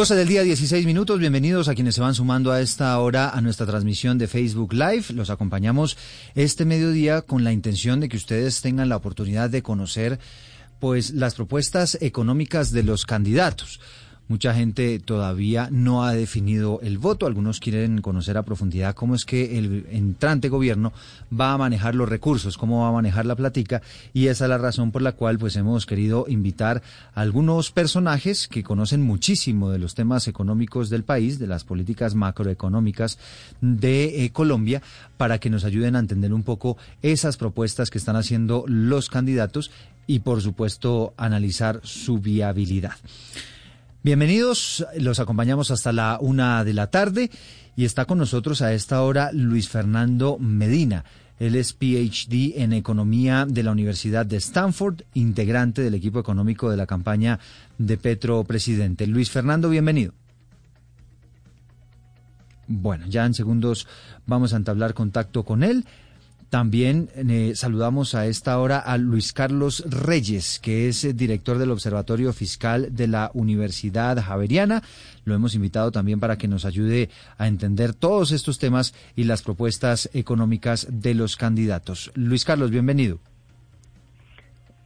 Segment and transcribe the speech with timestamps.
[0.00, 1.20] 12 del día, 16 minutos.
[1.20, 5.04] Bienvenidos a quienes se van sumando a esta hora a nuestra transmisión de Facebook Live.
[5.12, 5.98] Los acompañamos
[6.34, 10.18] este mediodía con la intención de que ustedes tengan la oportunidad de conocer
[10.78, 13.78] pues las propuestas económicas de los candidatos.
[14.30, 17.26] Mucha gente todavía no ha definido el voto.
[17.26, 20.92] Algunos quieren conocer a profundidad cómo es que el entrante gobierno
[21.36, 23.82] va a manejar los recursos, cómo va a manejar la platica.
[24.12, 26.80] Y esa es la razón por la cual pues hemos querido invitar
[27.12, 32.14] a algunos personajes que conocen muchísimo de los temas económicos del país, de las políticas
[32.14, 33.18] macroeconómicas
[33.60, 34.80] de eh, Colombia,
[35.16, 39.72] para que nos ayuden a entender un poco esas propuestas que están haciendo los candidatos
[40.06, 42.94] y por supuesto analizar su viabilidad.
[44.02, 47.30] Bienvenidos, los acompañamos hasta la una de la tarde
[47.76, 51.04] y está con nosotros a esta hora Luis Fernando Medina.
[51.38, 56.78] Él es PhD en Economía de la Universidad de Stanford, integrante del equipo económico de
[56.78, 57.40] la campaña
[57.76, 59.06] de Petro Presidente.
[59.06, 60.14] Luis Fernando, bienvenido.
[62.68, 63.86] Bueno, ya en segundos
[64.26, 65.84] vamos a entablar contacto con él.
[66.50, 71.70] También eh, saludamos a esta hora a Luis Carlos Reyes, que es eh, director del
[71.70, 74.82] Observatorio Fiscal de la Universidad Javeriana.
[75.24, 79.42] Lo hemos invitado también para que nos ayude a entender todos estos temas y las
[79.42, 82.10] propuestas económicas de los candidatos.
[82.16, 83.20] Luis Carlos, bienvenido.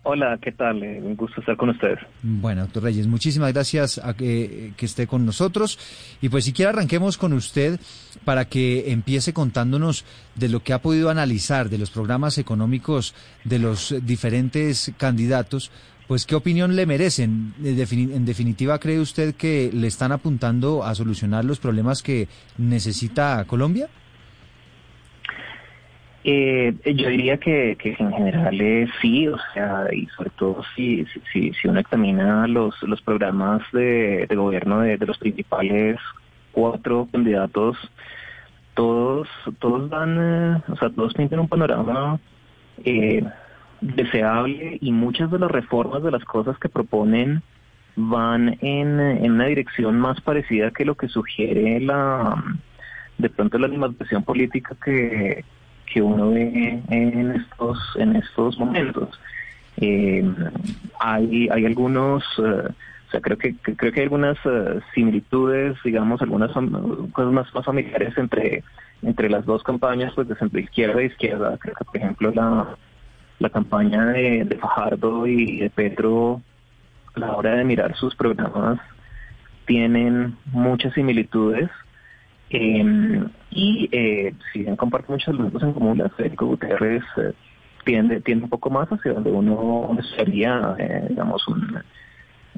[0.06, 0.82] Hola, ¿qué tal?
[0.82, 1.98] Eh, un gusto estar con ustedes.
[2.22, 5.78] Bueno, doctor Reyes, muchísimas gracias a que, que, esté con nosotros.
[6.20, 7.81] Y pues si quiere arranquemos con usted
[8.22, 10.04] para que empiece contándonos
[10.34, 13.14] de lo que ha podido analizar de los programas económicos
[13.44, 15.70] de los diferentes candidatos.
[16.06, 17.54] Pues, ¿qué opinión le merecen?
[17.64, 22.28] En definitiva, ¿cree usted que le están apuntando a solucionar los problemas que
[22.59, 23.88] necesita Colombia?
[26.27, 31.05] Eh, yo diría que, que en general es sí, o sea, y sobre todo si,
[31.31, 35.99] si, si uno examina los, los programas de, gobierno de, los principales
[36.53, 37.77] cuatro candidatos,
[38.73, 42.19] todos, todos dan, eh, o sea, todos pintan un panorama
[42.85, 43.23] eh,
[43.83, 47.43] deseable y muchas de las reformas de las cosas que proponen
[47.97, 52.43] van en, en una dirección más parecida que lo que sugiere la,
[53.19, 55.45] de pronto la administración política que
[55.93, 59.19] que uno ve en estos en estos momentos.
[59.77, 60.25] Eh,
[61.00, 66.23] hay hay algunos eh, o sea creo que, creo que hay algunas uh, similitudes digamos
[66.23, 68.62] algunas cosas más, familiares entre
[69.03, 72.77] entre las dos campañas pues de centro izquierda e izquierda creo que por ejemplo la
[73.41, 76.41] la campaña de, Fajardo y de Petro
[77.15, 78.78] a la hora de mirar sus programas
[79.67, 81.69] tienen muchas similitudes
[82.50, 87.32] eh, y eh, si bien comparte muchos elementos en común, Federico Gutiérrez eh,
[87.84, 91.78] tiende, tiende un poco más hacia donde uno sería, eh, digamos, un,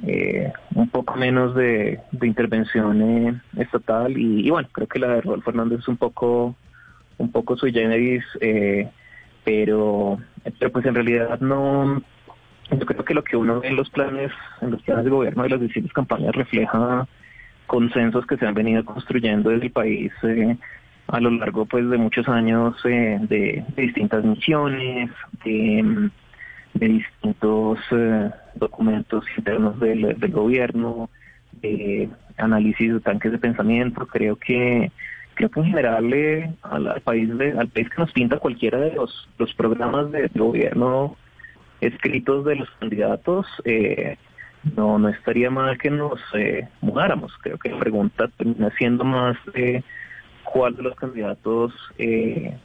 [0.07, 4.17] eh, un poco menos de, de intervención eh, estatal.
[4.17, 6.57] Y, y, bueno, creo que la de Rodolfo Fernández es un poco,
[7.19, 8.89] un poco sui generis, eh,
[9.45, 10.19] pero,
[10.59, 12.03] pero pues en realidad no.
[12.71, 15.45] Yo creo que lo que uno ve en los planes, en los planes de gobierno
[15.45, 17.07] de las distintas campañas refleja
[17.67, 20.57] consensos que se han venido construyendo desde el país eh,
[21.09, 25.11] a lo largo pues de muchos años eh, de, distintas misiones,
[25.45, 26.11] de,
[26.75, 31.09] de distintos eh, documentos internos del, gobierno,
[31.63, 34.07] de análisis de tanques de pensamiento.
[34.07, 34.91] Creo que
[35.35, 38.93] creo que en general eh, al, país de, al país que nos pinta cualquiera de
[38.93, 41.17] los, los programas de, gobierno
[41.81, 44.17] escritos de los candidatos eh,
[44.75, 47.33] no no estaría mal que nos eh, mudáramos.
[47.43, 49.37] Creo que la pregunta termina siendo más
[50.57, 52.57] cuál de los candidatos eh,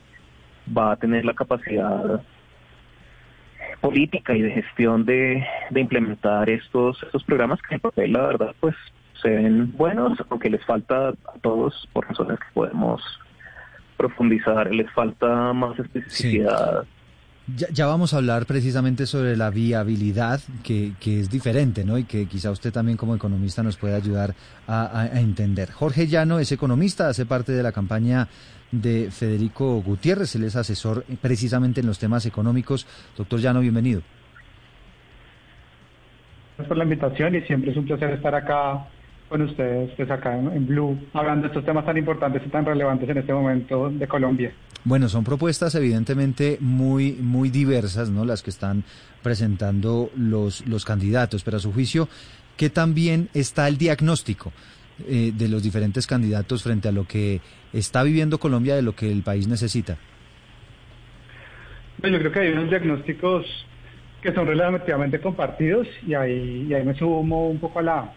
[0.75, 2.21] va a tener la capacidad
[3.81, 8.55] política y de gestión de, de implementar estos estos programas que en papel la verdad
[8.61, 8.75] pues
[9.21, 13.01] se ven buenos aunque les falta a todos por razones que podemos
[13.97, 17.00] profundizar les falta más especificidad sí
[17.55, 21.97] Ya, vamos a hablar precisamente sobre la viabilidad, que, que, es diferente, ¿no?
[21.97, 24.35] Y que quizá usted también como economista nos puede ayudar
[24.67, 25.71] a, entender.
[25.71, 28.27] Jorge Llano es economista, hace parte de la campaña
[28.71, 32.85] de Federico Gutiérrez, él es asesor precisamente en los temas económicos.
[33.17, 34.01] Doctor Llano, bienvenido.
[36.57, 38.85] Gracias por la invitación y siempre es un placer estar acá
[39.29, 43.09] con ustedes, pues acá en Blue, hablando de estos temas tan importantes y tan relevantes
[43.09, 44.51] en este momento de Colombia.
[44.83, 48.25] Bueno, son propuestas evidentemente muy, muy diversas, ¿no?
[48.25, 48.83] Las que están
[49.21, 52.09] presentando los, los candidatos, pero a su juicio,
[52.57, 54.51] ¿qué también está el diagnóstico
[55.07, 57.41] eh, de los diferentes candidatos frente a lo que
[57.73, 59.97] está viviendo Colombia, de lo que el país necesita?
[62.01, 63.45] Yo creo que hay unos diagnósticos
[64.23, 68.13] que son relativamente compartidos y ahí, y ahí me sumo un poco a, la,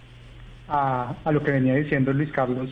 [0.69, 2.71] a lo que venía diciendo Luis Carlos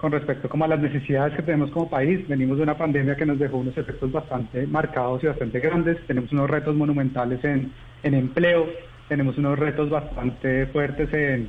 [0.00, 2.26] con respecto como a las necesidades que tenemos como país.
[2.26, 5.98] Venimos de una pandemia que nos dejó unos efectos bastante marcados y bastante grandes.
[6.06, 7.70] Tenemos unos retos monumentales en,
[8.02, 8.66] en empleo,
[9.08, 11.48] tenemos unos retos bastante fuertes en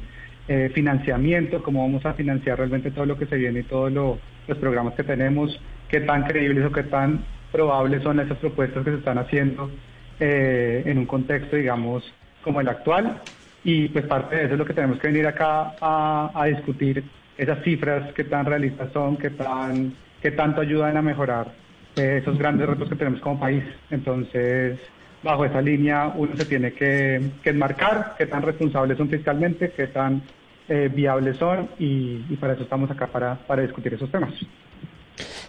[0.50, 4.58] eh, financiamiento, cómo vamos a financiar realmente todo lo que se viene y todos los
[4.58, 5.58] programas que tenemos,
[5.88, 7.24] qué tan creíbles o qué tan
[7.54, 9.72] probables son esas propuestas que se están haciendo
[10.20, 12.04] eh, en un contexto, digamos,
[12.44, 13.22] como el actual.
[13.64, 17.04] Y pues parte de eso es lo que tenemos que venir acá a, a discutir
[17.38, 21.48] esas cifras, qué tan realistas son, qué, tan, qué tanto ayudan a mejorar
[21.96, 23.64] eh, esos grandes retos que tenemos como país.
[23.90, 24.80] Entonces,
[25.24, 30.22] bajo esa línea uno se tiene que, enmarcar qué tan responsables son fiscalmente, qué tan
[30.68, 34.34] eh, viables son y, para eso estamos acá para, para discutir esos temas.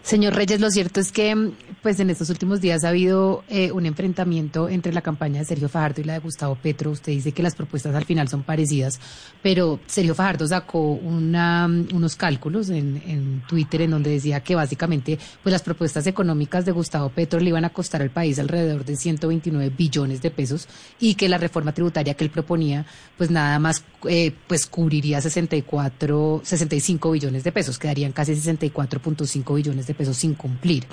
[0.03, 1.53] Señor Reyes, lo cierto es que
[1.83, 5.69] pues en estos últimos días ha habido eh, un enfrentamiento entre la campaña de Sergio
[5.69, 6.91] Fajardo y la de Gustavo Petro.
[6.91, 9.01] Usted dice que las propuestas al final son parecidas,
[9.43, 15.53] pero Sergio Fajardo sacó una, unos cálculos en, Twitter en donde decía que básicamente pues
[15.53, 19.73] las propuestas económicas de Gustavo Petro le iban a costar al país alrededor de 129
[19.77, 20.69] billones de pesos
[21.01, 26.43] y que la reforma tributaria que él proponía pues nada más eh, pues cubriría 64,
[26.45, 30.85] 65 billones de pesos, quedarían casi 64.5 billones de pesos sin cumplir.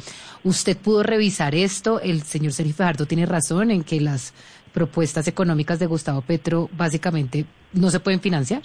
[0.43, 1.99] ¿Usted pudo revisar esto?
[1.99, 4.33] El señor Sergio Fajardo tiene razón en que las
[4.73, 8.61] propuestas económicas de Gustavo Petro básicamente no se pueden financiar.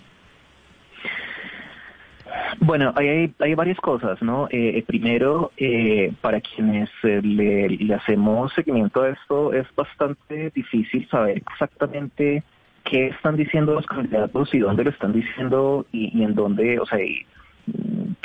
[2.61, 4.47] Bueno, hay, varias cosas, ¿no?
[4.47, 11.09] Eh, eh, primero, eh, para quienes le, le, hacemos seguimiento a esto, es bastante difícil
[11.09, 12.43] saber exactamente
[12.85, 16.87] qué están diciendo los candidatos y dónde lo están diciendo y, y en dónde, o
[16.87, 17.27] sea, y,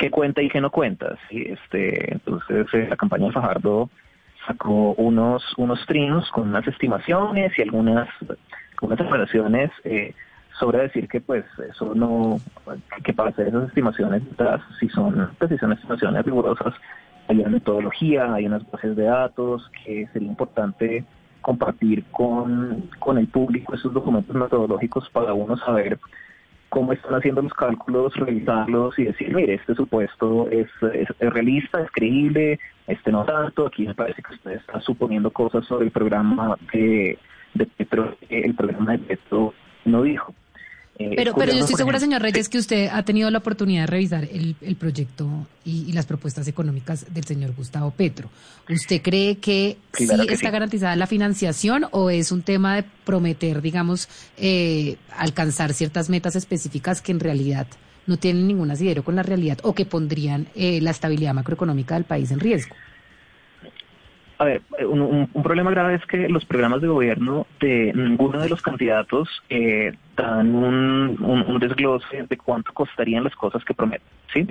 [0.00, 1.16] qué cuenta y qué no cuenta.
[1.28, 1.42] ¿sí?
[1.46, 3.90] Este, entonces eh, la campaña de Fajardo
[4.46, 8.08] sacó unos, unos trinos con unas estimaciones y algunas,
[8.80, 10.14] unas declaraciones eh,
[10.58, 12.38] sobre decir que pues eso no,
[13.04, 14.22] que para hacer esas estimaciones
[14.80, 16.74] si son, pues, estimaciones rigurosas,
[17.28, 21.04] hay una metodología, hay unas bases de datos que sería importante
[21.42, 25.98] compartir con, con el público esos documentos metodológicos para uno saber
[26.70, 30.68] cómo están haciendo los cálculos, revisarlos y decir, mire, este supuesto es,
[31.18, 35.86] realista, es creíble, este no tanto, aquí me parece que usted está suponiendo cosas sobre
[35.86, 37.18] el programa de,
[37.54, 39.52] de Petro, el programa de Petro
[39.84, 40.34] no dijo.
[41.00, 43.86] Eh, pero, pero yo estoy segura, señor Reyes, que usted ha tenido la oportunidad de
[43.86, 48.28] revisar el, el proyecto y, las propuestas económicas del señor Gustavo Petro.
[48.68, 54.08] ¿Usted cree que sí, está garantizada la financiación o es un tema de prometer, digamos,
[54.36, 57.66] eh, alcanzar ciertas metas específicas que en realidad
[58.06, 62.04] no tienen ningún asidero con la realidad o que pondrían eh, la estabilidad macroeconómica del
[62.04, 62.76] país en riesgo?
[64.40, 68.62] A ver, un, problema grave es que los programas de gobierno de ninguno de los
[68.62, 74.46] candidatos eh, dan un, desglose de cuánto costarían las cosas que prometen, ¿sí?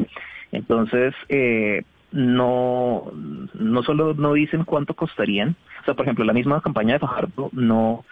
[0.52, 1.82] Entonces, eh,
[2.12, 3.12] no,
[3.56, 7.50] no solo no dicen cuánto costarían, o sea, por ejemplo, la misma campaña de Fajardo
[7.52, 8.06] no,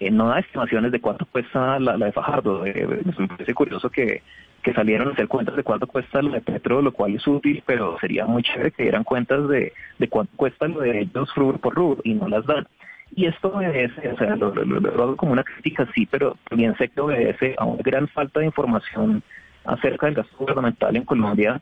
[0.00, 2.64] eh, no da estimaciones de cuánto cuesta la, de Fajardo.
[2.64, 4.22] me parece curioso que
[4.62, 7.62] que salieron a hacer cuentas de cuánto cuesta lo de Petro, lo cual es útil,
[7.64, 11.58] pero sería muy chévere que dieran cuentas de, de cuánto cuesta lo de ellos rubro
[11.58, 12.66] por rubro y no las dan.
[13.14, 17.00] Y esto obedece, o sea, lo, hago como una crítica, sí, pero también sé que
[17.00, 19.22] obedece a una gran falta de información
[19.64, 21.60] acerca del gasto gubernamental en Colombia,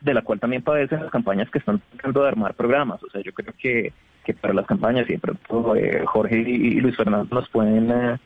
[0.00, 3.02] de la cual también padecen las campañas que están tratando de armar programas.
[3.02, 3.92] O sea, yo creo que,
[4.24, 8.18] que para las campañas, y eh, Jorge y, Luis Fernando nos pueden eh,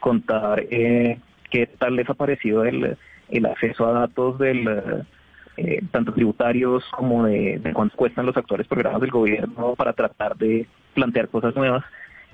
[0.00, 1.18] contar eh,
[1.50, 2.96] qué tal les ha parecido el
[3.30, 5.04] el acceso a datos del
[5.56, 10.66] eh, tanto tributarios como de, cuánto cuestan los actuales programas del gobierno para tratar de
[10.94, 11.84] plantear cosas nuevas,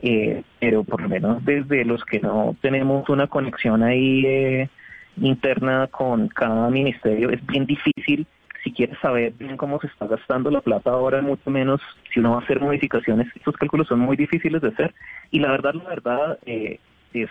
[0.03, 4.69] eh, pero por lo menos desde los que no tenemos una conexión ahí eh,
[5.17, 8.27] interna con cada ministerio es bien difícil
[8.65, 11.81] si quiere saber bien cómo se está gastando la plata ahora, mucho menos
[12.13, 14.95] si uno va a hacer modificaciones, estos cálculos son muy difíciles de hacer.
[15.31, 16.79] Y la verdad, la verdad eh,
[17.13, 17.31] es,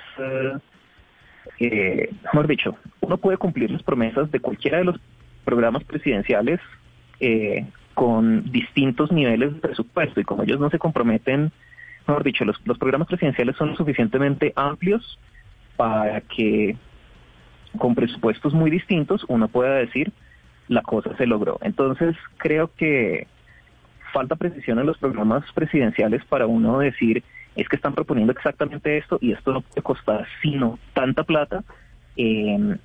[1.60, 5.00] eh, mejor dicho, uno puede cumplir las promesas de cualquiera de los
[5.44, 6.60] programas presidenciales
[7.20, 11.52] eh, con distintos niveles de presupuesto y como ellos no se comprometen,
[12.08, 15.20] mejor dicho, los, los programas presidenciales son suficientemente amplios
[15.78, 16.76] para que
[17.78, 20.12] con presupuestos muy distintos uno pueda decir
[20.68, 21.58] la cosa se logró.
[21.62, 23.28] Entonces creo que
[24.14, 27.24] falta precisión en los programas presidenciales para uno decir
[27.56, 31.64] es que están proponiendo exactamente esto y esto no puede costar sino tanta plata.
[32.16, 32.78] Eh,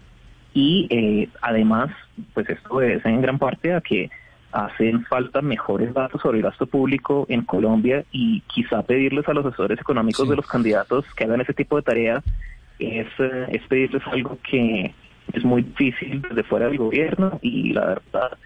[0.55, 1.91] y eh, además,
[2.33, 4.11] pues esto es en gran parte a que
[4.53, 9.45] hacen falta mejores datos sobre el gasto público en Colombia y quizá pedirles a los
[9.45, 12.23] asesores económicos de los candidatos que hagan ese tipo de tarea
[12.79, 14.95] es, eh, es pedirles algo que
[15.33, 18.39] es muy difícil desde fuera del gobierno y la verdad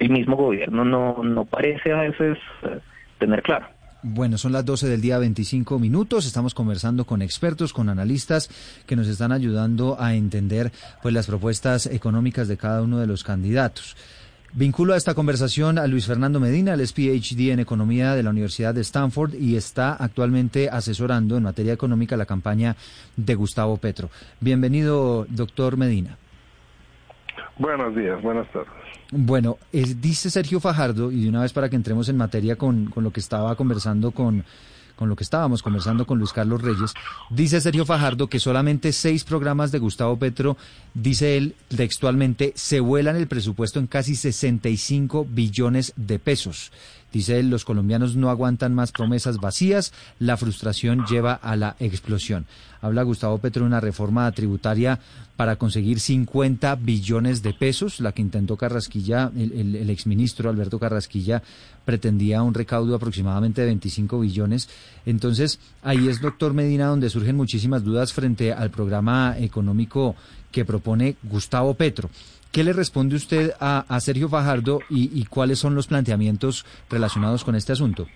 [0.00, 2.80] el mismo gobierno no, no parece a veces eh,
[3.18, 3.66] tener claro.
[4.04, 6.26] Bueno, son las 12 del día 25 minutos.
[6.26, 8.50] Estamos conversando con expertos, con analistas
[8.84, 13.22] que nos están ayudando a entender pues las propuestas económicas de cada uno de los
[13.22, 13.96] candidatos.
[14.54, 18.30] Vinculo a esta conversación a Luis Fernando Medina, él es PhD en Economía de la
[18.30, 22.76] Universidad de Stanford y está actualmente asesorando en materia económica la campaña
[23.16, 24.10] de Gustavo Petro.
[24.40, 26.18] Bienvenido, doctor Medina.
[27.58, 28.72] Buenos días, buenas tardes.
[29.10, 33.04] Bueno, dice Sergio Fajardo, y de una vez para que entremos en materia con, con
[33.04, 34.44] lo que estaba conversando con,
[34.96, 36.94] con lo que estábamos conversando con Luis Carlos Reyes,
[37.28, 40.56] dice Sergio Fajardo que solamente seis programas de Gustavo Petro,
[40.94, 46.72] dice él textualmente, se vuelan el presupuesto en casi 65 billones de pesos.
[47.12, 52.46] Dice él, los colombianos no aguantan más promesas vacías, la frustración lleva a la explosión.
[52.80, 54.98] Habla Gustavo Petro de una reforma tributaria
[55.36, 61.42] para conseguir 50 billones de pesos, la que intentó Carrasquilla, el, el, exministro Alberto Carrasquilla
[61.84, 64.68] pretendía un recaudo aproximadamente de 25 billones.
[65.06, 70.16] Entonces, ahí es, doctor Medina, donde surgen muchísimas dudas frente al programa económico
[70.50, 72.10] que propone Gustavo Petro.
[72.52, 77.72] ¿Qué le responde usted a, Sergio Fajardo y, cuáles son los planteamientos relacionados con este
[77.72, 78.06] asunto?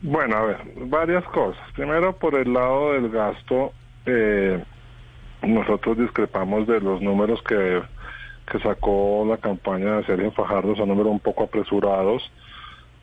[0.00, 1.60] Bueno, a ver, varias cosas.
[1.74, 3.72] Primero, por el lado del gasto,
[4.06, 4.62] eh,
[5.42, 7.82] nosotros discrepamos de los números que,
[8.50, 12.30] que sacó la campaña de Sergio Fajardo, son números un poco apresurados.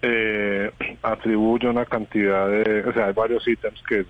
[0.02, 0.72] Eh,
[1.04, 4.06] atribuye una cantidad de, o sea, hay varios ítems que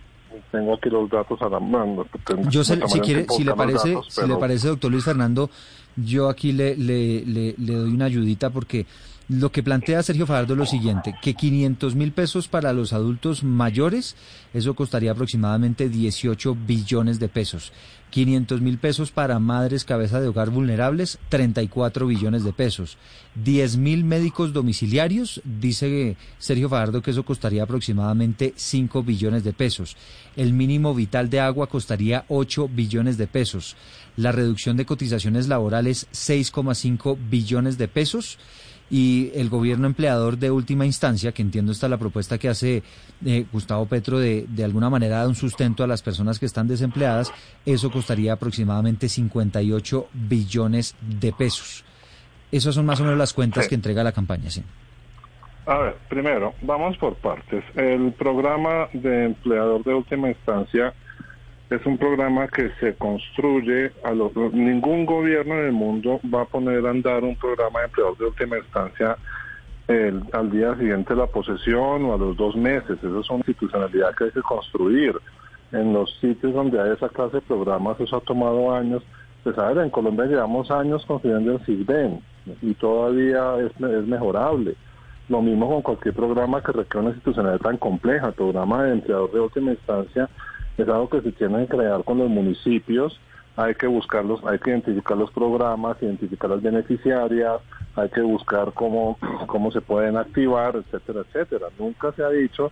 [0.51, 2.05] tengo aquí los datos a la mano.
[2.49, 5.49] Yo si quiere, si le parece, si le parece, doctor Luis Fernando,
[5.95, 8.85] yo aquí le, le, le, le doy una ayudita porque
[9.27, 13.43] lo que plantea Sergio Fajardo es lo siguiente, que 500 mil pesos para los adultos
[13.43, 14.15] mayores,
[14.53, 17.73] eso costaría aproximadamente 18 billones de pesos.
[18.15, 22.97] 500 mil pesos para madres cabeza de hogar vulnerables, 34 billones de pesos.
[23.43, 29.97] 10 mil médicos domiciliarios, dice Sergio Fajardo que eso costaría aproximadamente 5 billones de pesos.
[30.37, 33.75] El mínimo vital de agua costaría 8 billones de pesos.
[34.15, 38.39] La reducción de cotizaciones laborales, 6,5 billones de pesos
[38.89, 42.83] y el gobierno empleador de última instancia, que entiendo está la propuesta que hace
[43.25, 46.67] eh, Gustavo Petro de, de alguna manera dar un sustento a las personas que están
[46.67, 47.33] desempleadas,
[47.65, 51.83] eso costaría aproximadamente 58 billones de pesos.
[52.51, 54.63] Esas son más o menos las cuentas que entrega la campaña, sí.
[55.65, 57.63] A ver, primero, vamos por partes.
[57.75, 60.93] El programa de empleador de última instancia
[61.69, 66.45] es un programa que se construye, a los, ningún gobierno en el mundo va a
[66.45, 69.17] poner a andar un programa de empleador de última instancia
[69.87, 72.97] el, al día siguiente de la posesión o a los dos meses.
[72.97, 75.15] Eso es una institucionalidad que hay que construir.
[75.71, 79.03] En los sitios donde hay esa clase de programas, eso ha tomado años.
[79.43, 82.21] Pues a ver, en Colombia llevamos años construyendo el SIGDEN
[82.61, 84.75] y todavía es, mejorable.
[85.27, 88.31] Lo mismo con cualquier programa que requiera una institucionalidad tan compleja.
[88.31, 90.29] Programa de empleador de última instancia
[90.77, 93.19] es algo que se tiene que crear con los municipios,
[93.57, 97.61] hay que buscarlos, hay que identificar los programas, identificar las beneficiarias,
[97.95, 99.17] hay que buscar cómo,
[99.47, 101.67] cómo se pueden activar, etcétera, etcétera.
[101.79, 102.71] Nunca se ha dicho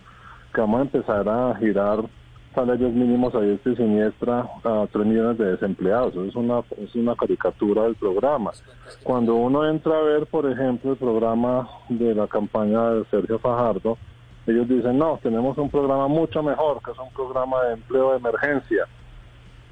[0.52, 2.04] que vamos a empezar a girar
[2.54, 6.14] salarios mínimos a diestra y siniestra a 3 millones de desempleados.
[6.16, 8.52] Es una, es una caricatura del programa.
[9.02, 13.98] Cuando uno entra a ver, por ejemplo, el programa de la campaña de Sergio Fajardo,
[14.46, 18.18] ellos dicen, no, tenemos un programa mucho mejor, que es un programa de empleo de
[18.18, 18.86] emergencia.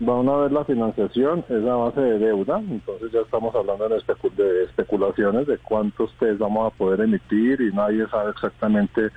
[0.00, 4.02] Van a ver la financiación, es la base de deuda, entonces ya estamos hablando de,
[4.36, 9.10] de especulaciones de cuántos test vamos a poder emitir y nadie sabe exactamente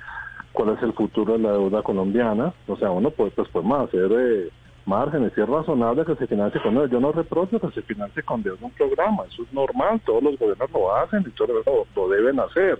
[0.52, 2.52] cuál es el futuro de la deuda colombiana.
[2.68, 4.50] O sea, uno puede, pues, podemos hacer eh,
[4.84, 6.88] márgenes, si es razonable que se financie con deuda.
[6.88, 10.38] Yo no reprocho que se financie con deuda un programa, eso es normal, todos los
[10.38, 12.78] gobiernos lo hacen y todos lo, lo deben hacer.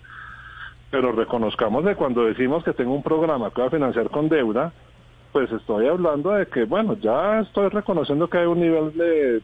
[0.91, 4.73] Pero reconozcamos de cuando decimos que tengo un programa que va a financiar con deuda,
[5.33, 9.43] pues estoy hablando de que, bueno, ya estoy reconociendo que hay un nivel de,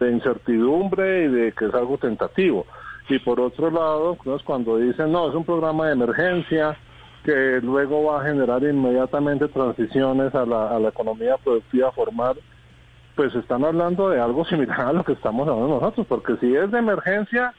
[0.00, 2.66] de incertidumbre y de que es algo tentativo.
[3.08, 6.76] Y por otro lado, pues cuando dicen, no, es un programa de emergencia,
[7.24, 12.36] que luego va a generar inmediatamente transiciones a la, a la economía productiva formal,
[13.14, 16.70] pues están hablando de algo similar a lo que estamos hablando nosotros, porque si es
[16.70, 17.54] de emergencia,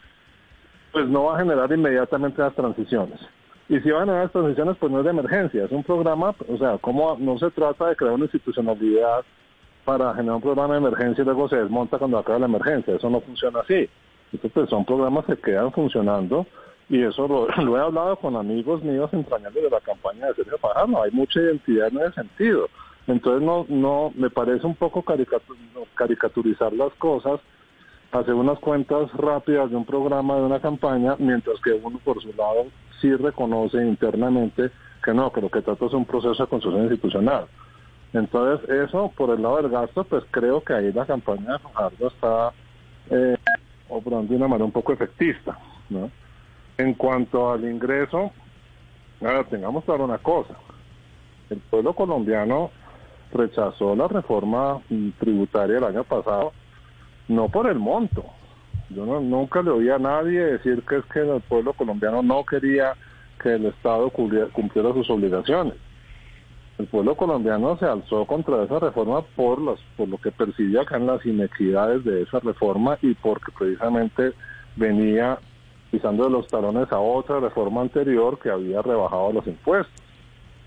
[0.95, 3.19] pues no va a generar inmediatamente las transiciones.
[3.67, 6.33] Y si van a generar las transiciones, pues no es de emergencia, es un programa,
[6.47, 9.25] o sea, como no se trata de crear una institucionalidad
[9.83, 13.09] para generar un programa de emergencia y luego se desmonta cuando acaba la emergencia, eso
[13.09, 13.89] no funciona así.
[14.31, 16.47] Entonces, pues son programas que quedan funcionando
[16.87, 21.03] y eso lo, he hablado con amigos míos entrañables de la campaña de Sergio Fajardo,
[21.03, 22.69] hay mucha identidad en ese sentido.
[23.05, 25.57] Entonces no, no, me parece un poco caricatur,
[25.93, 27.41] caricaturizar las cosas,
[28.19, 32.33] hacer unas cuentas rápidas de un programa, de una campaña, mientras que uno por su
[32.33, 32.67] lado
[33.01, 34.71] sí reconoce internamente
[35.03, 37.45] que no, que lo que trata es un proceso de construcción institucional.
[38.13, 42.07] Entonces eso, por el lado del gasto, pues creo que ahí la campaña de Fajardo
[42.07, 42.53] está
[43.09, 43.37] eh,
[43.89, 45.57] operando de una manera un poco efectista,
[45.89, 46.09] ¿no?
[46.77, 48.31] En cuanto al ingreso,
[49.21, 50.55] ahora tengamos claro una cosa.
[51.49, 52.71] El pueblo colombiano
[53.31, 54.81] rechazó la reforma
[55.19, 56.53] tributaria el año pasado,
[57.27, 58.25] no por el monto.
[58.89, 62.45] Yo no, nunca le oí a nadie decir que es que el pueblo colombiano no
[62.45, 62.93] quería
[63.41, 65.73] que el Estado cumpliera, sus obligaciones.
[66.77, 69.59] El pueblo colombiano se alzó contra esa reforma por,
[69.95, 74.33] por lo que percibía acá en las inequidades de esa reforma y porque precisamente
[74.75, 75.39] venía
[75.89, 79.93] pisando de los talones a otra reforma anterior que había rebajado los impuestos.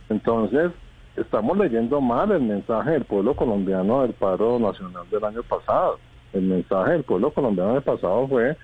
[0.09, 0.73] Entonces,
[1.17, 5.99] estamos leyendo mal el mensaje del pueblo colombiano del paro nacional del año pasado.
[6.33, 8.57] El mensaje del pueblo colombiano del pasado fue,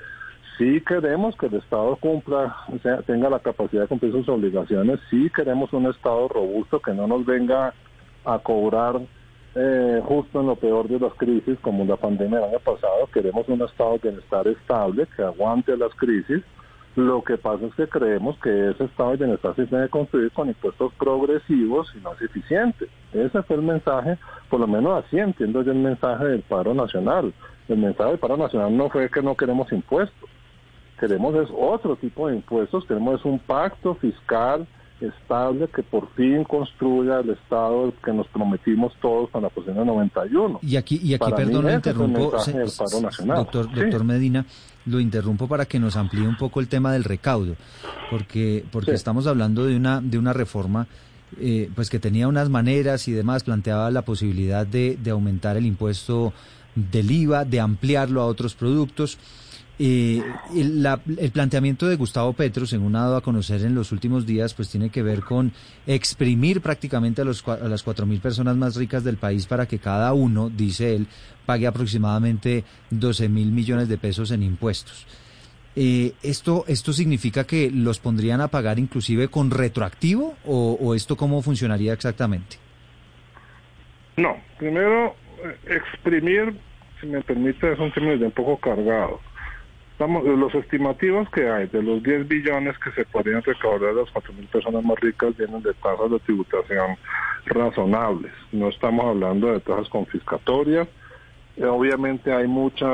[0.59, 5.31] sí queremos que el Estado cumpla, sea, tenga la capacidad de cumplir sus obligaciones, sí
[5.35, 7.73] queremos un Estado robusto que no nos venga
[8.25, 9.01] a cobrar
[9.57, 13.49] eh, justo en lo peor de las crisis, como la pandemia del año pasado, queremos
[13.49, 16.43] un estado de bienestar estable que aguante las crisis.
[16.97, 20.31] Lo que pasa es que creemos que ese estado de bienestar se tiene que construir
[20.33, 22.89] con impuestos progresivos y más eficientes.
[23.13, 24.17] Ese fue el mensaje,
[24.49, 27.33] por lo menos así entiendo yo el mensaje del paro nacional.
[27.69, 30.29] El mensaje del paro nacional no fue que no queremos impuestos,
[30.99, 34.67] queremos es otro tipo de impuestos, queremos es un pacto fiscal
[35.01, 39.85] estable que por fin construya el Estado que nos prometimos todos con la posición de
[39.85, 40.61] 91.
[40.63, 44.07] Y aquí, y aquí perdón, lo interrumpo, se, doctor, doctor sí.
[44.07, 44.45] Medina,
[44.87, 47.57] lo interrumpo para que nos amplíe un poco el tema del recaudo,
[48.11, 48.97] porque, porque sí.
[48.97, 50.87] estamos hablando de una, de una reforma
[51.41, 55.67] eh, pues que tenía unas maneras y demás, planteaba la posibilidad de, de aumentar el
[55.67, 56.33] impuesto
[56.75, 59.19] del IVA, de ampliarlo a otros productos.
[59.77, 60.23] Eh,
[60.55, 64.25] el, la, el, planteamiento de Gustavo Petro, según ha dado a conocer en los últimos
[64.25, 65.53] días, pues tiene que ver con
[65.87, 69.81] exprimir prácticamente a, los, a las cuatro mil personas más ricas del país para que
[69.81, 71.09] cada uno, dice él,
[71.45, 75.07] pague aproximadamente 12 mil millones de pesos en impuestos.
[75.75, 81.43] Eh, ¿esto, ¿Esto significa que los pondrían a pagar inclusive con retroactivo o esto cómo
[81.43, 82.59] funcionaría exactamente?
[84.17, 85.17] No, primero,
[85.67, 86.55] exprimir,
[87.01, 89.21] si me permite, es un término un poco cargado
[89.95, 94.13] Estamos, los estimativos que hay de los 10 billones que se podrían recaudar de las
[94.13, 96.97] 4.000 personas más ricas vienen de tasas de tributación
[97.47, 98.33] razonables.
[98.51, 100.89] No estamos hablando de tasas confiscatorias.
[101.57, 102.89] Eh, obviamente hay mucha,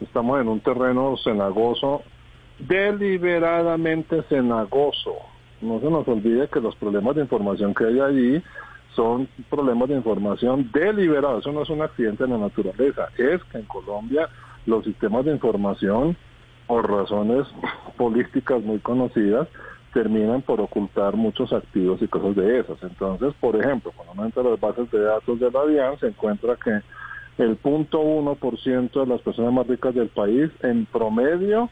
[0.00, 2.02] estamos en un terreno cenagoso,
[2.58, 5.14] deliberadamente cenagoso.
[5.60, 8.42] No se nos olvide que los problemas de información que hay allí
[8.96, 11.40] son problemas de información deliberados.
[11.40, 13.08] Eso no es un accidente en la naturaleza.
[13.16, 14.28] Es que en Colombia
[14.64, 16.16] los sistemas de información,
[16.66, 17.46] por razones
[17.96, 19.46] políticas muy conocidas,
[19.92, 22.82] terminan por ocultar muchos activos y cosas de esas.
[22.82, 26.08] Entonces, por ejemplo, cuando uno entra a las bases de datos de la DIAN, se
[26.08, 26.80] encuentra que
[27.42, 28.00] el punto
[28.62, 31.70] ciento de las personas más ricas del país, en promedio,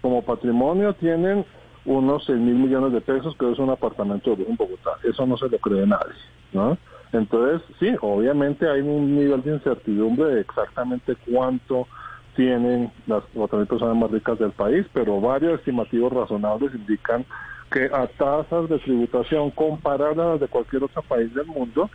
[0.00, 1.44] como patrimonio, tienen
[1.84, 4.92] unos 6 mil millones de pesos, que es un apartamento en Bogotá.
[5.02, 6.14] Eso no se lo cree nadie,
[6.52, 6.76] ¿no?
[7.12, 11.88] Entonces, sí, obviamente hay un nivel de incertidumbre de exactamente cuánto
[12.36, 17.24] tienen las 4.000 personas más ricas del país, pero varios estimativos razonables indican
[17.70, 21.90] que a tasas de tributación comparadas a las de cualquier otro país del mundo,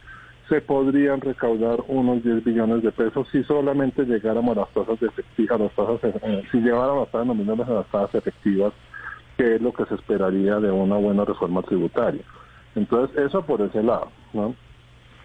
[0.50, 5.08] se podrían recaudar unos 10 billones de pesos si solamente llegáramos a las tasas de
[5.08, 8.74] efectivas, las tasas, eh, si lleváramos las tasas nominales a las tasas efectivas,
[9.38, 12.24] que es lo que se esperaría de una buena reforma tributaria.
[12.76, 14.56] Entonces, eso por ese lado, ¿no?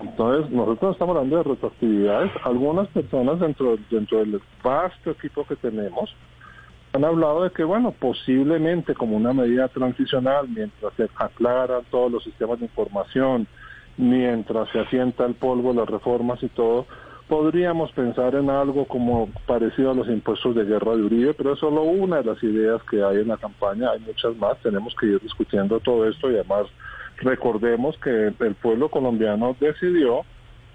[0.00, 2.32] Entonces, nosotros estamos hablando de retroactividades.
[2.44, 6.14] Algunas personas dentro, dentro del vasto equipo que tenemos
[6.92, 12.24] han hablado de que, bueno, posiblemente como una medida transicional, mientras se aclaran todos los
[12.24, 13.46] sistemas de información,
[13.96, 16.86] mientras se asienta el polvo, las reformas y todo,
[17.30, 21.60] podríamos pensar en algo como parecido a los impuestos de guerra de Uribe, pero es
[21.60, 25.06] solo una de las ideas que hay en la campaña, hay muchas más, tenemos que
[25.06, 26.66] ir discutiendo todo esto y además
[27.18, 30.22] recordemos que el pueblo colombiano decidió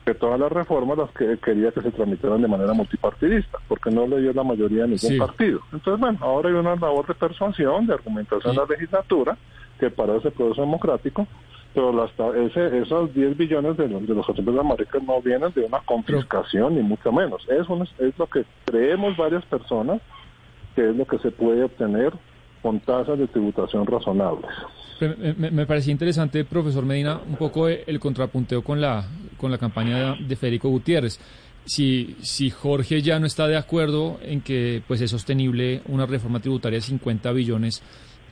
[0.06, 4.08] que todas las reformas las que quería que se tramitaran de manera multipartidista, porque no
[4.08, 5.60] le dio la mayoría a ningún partido.
[5.74, 9.38] Entonces, bueno, ahora hay una labor de persuasión, de argumentación en la legislatura,
[9.78, 11.28] que para ese proceso democrático,
[11.76, 15.80] pero las, ese, esos 10 billones de de los de maricas no vienen de una
[15.82, 17.46] confiscación, ni mucho menos.
[17.50, 17.68] Es,
[18.00, 20.02] es lo que creemos varias personas
[20.74, 22.14] que es lo que se puede obtener
[22.62, 24.50] con tasas de tributación razonables.
[25.38, 29.06] Me, me, parecía interesante, profesor Medina, un poco el contrapunteo con la,
[29.38, 31.20] con la campaña de, Federico Gutiérrez.
[31.66, 36.40] Si, si Jorge ya no está de acuerdo en que pues es sostenible una reforma
[36.40, 37.84] tributaria de 50 billones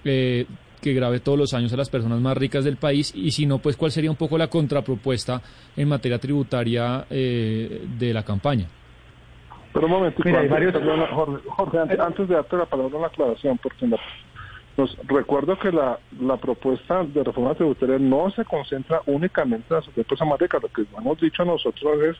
[0.06, 0.46] eh,
[0.84, 3.60] que grave todos los años a las personas más ricas del país, y si no,
[3.60, 5.42] pues cuál sería un poco la contrapropuesta
[5.76, 8.68] en materia tributaria eh, de la campaña.
[9.72, 13.88] Pero un momento, Jorge, antes, de darte la palabra la aclaración, porque
[14.76, 19.98] pues, recuerdo que la, la propuesta de reforma tributaria no se concentra únicamente en las
[19.98, 22.18] empresas más ricas, lo que hemos dicho nosotros es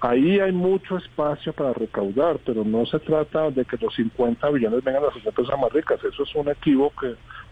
[0.00, 4.84] Ahí hay mucho espacio para recaudar, pero no se trata de que los 50 billones
[4.84, 5.98] vengan a las empresas más ricas.
[6.04, 7.06] Eso es un equívoco,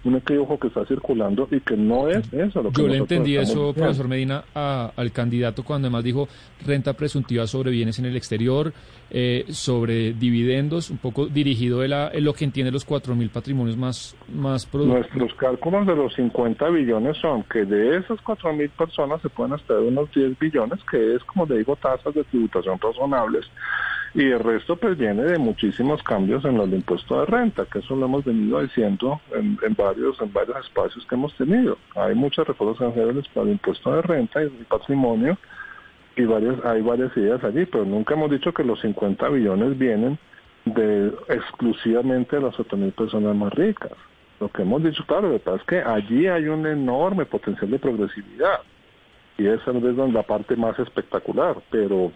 [0.04, 2.62] un equívoco que está circulando y que no es eso.
[2.62, 6.28] Lo que Yo le entendí eso, profesor Medina, al candidato cuando además dijo
[6.64, 8.72] renta presuntiva sobre bienes en el exterior,
[9.10, 14.66] eh, sobre dividendos, un poco dirigido en lo que entiende los 4.000 patrimonios más, más
[14.66, 15.06] productivos.
[15.14, 19.74] Nuestros cálculos de los 50 billones son que de esas 4.000 personas se pueden hasta
[19.74, 23.46] unos 10 billones, que es, como le digo, tasas de tributación razonables
[24.14, 27.96] y el resto pues viene de muchísimos cambios en el impuesto de renta, que eso
[27.96, 31.76] lo hemos venido diciendo en, varios en varios espacios que hemos tenido.
[31.96, 35.36] Hay muchas reformas generales para el impuesto de renta y el patrimonio
[36.16, 40.16] y varias hay varias ideas allí, pero nunca hemos dicho que los 50 billones vienen
[40.64, 43.92] de exclusivamente de las 8.000 personas más ricas.
[44.38, 48.60] Lo que hemos dicho, claro, lo es que allí hay un enorme potencial de progresividad
[49.38, 52.12] y esa es la parte más espectacular, pero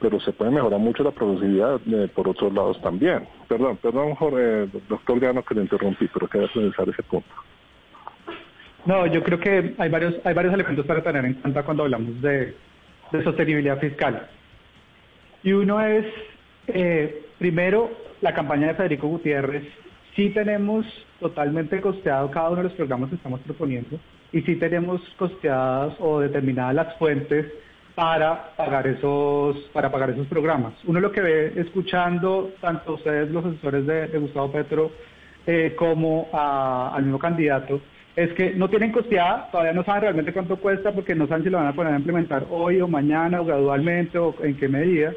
[0.00, 3.26] pero se puede mejorar mucho la productividad eh, por otros lados también.
[3.48, 7.28] Perdón, perdón, Jorge, doctor Diano, que le interrumpí, pero quería pensar ese punto.
[8.84, 12.20] No, yo creo que hay varios, hay varios elementos para tener en cuenta cuando hablamos
[12.22, 12.54] de,
[13.24, 14.28] sostenibilidad fiscal.
[15.42, 16.06] Y uno es,
[16.68, 19.64] eh, primero, la campaña de Federico Gutiérrez.
[20.14, 20.86] Sí tenemos
[21.20, 23.98] totalmente costeado cada uno de los programas que estamos proponiendo
[24.32, 27.46] y sí tenemos costeadas o determinadas las fuentes
[27.98, 30.72] para pagar esos para pagar esos programas.
[30.86, 34.92] Uno lo que ve escuchando tanto ustedes los asesores de, Gustavo Petro
[35.44, 37.80] eh, como al mismo candidato
[38.14, 41.50] es que no tienen costeada, todavía no saben realmente cuánto cuesta porque no saben si
[41.50, 45.12] lo van a poner a implementar hoy o mañana o gradualmente o en qué medida.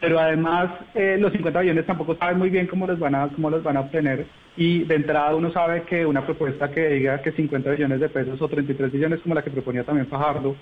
[0.00, 3.50] Pero además eh, los 50 millones tampoco saben muy bien cómo los van a cómo
[3.50, 7.30] los van a obtener y de entrada uno sabe que una propuesta que diga que
[7.30, 10.56] 50 millones de pesos o 33 millones como la que proponía también Fajardo,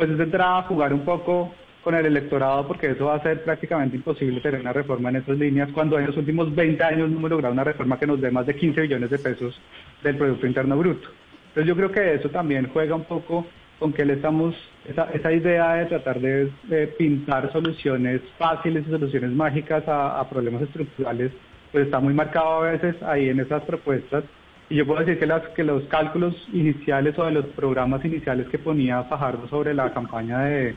[0.00, 1.52] pues es de entrada a jugar un poco
[1.84, 5.36] con el electorado porque eso va a ser prácticamente imposible tener una reforma en esas
[5.36, 8.30] líneas cuando en los últimos 20 años no hemos logrado una reforma que nos dé
[8.30, 9.60] más de 15 billones de pesos
[10.02, 11.06] del Producto Interno Bruto.
[11.48, 13.44] Entonces yo creo que eso también juega un poco
[13.78, 14.54] con que le estamos,
[14.88, 16.50] esa, esa idea de tratar de,
[16.96, 21.30] pintar soluciones fáciles y soluciones mágicas a, problemas estructurales,
[21.72, 24.24] pues está muy marcado a veces ahí en esas propuestas.
[24.70, 28.48] Y yo puedo decir que, las, que los cálculos iniciales o de los programas iniciales
[28.48, 30.76] que ponía Fajardo sobre la campaña de,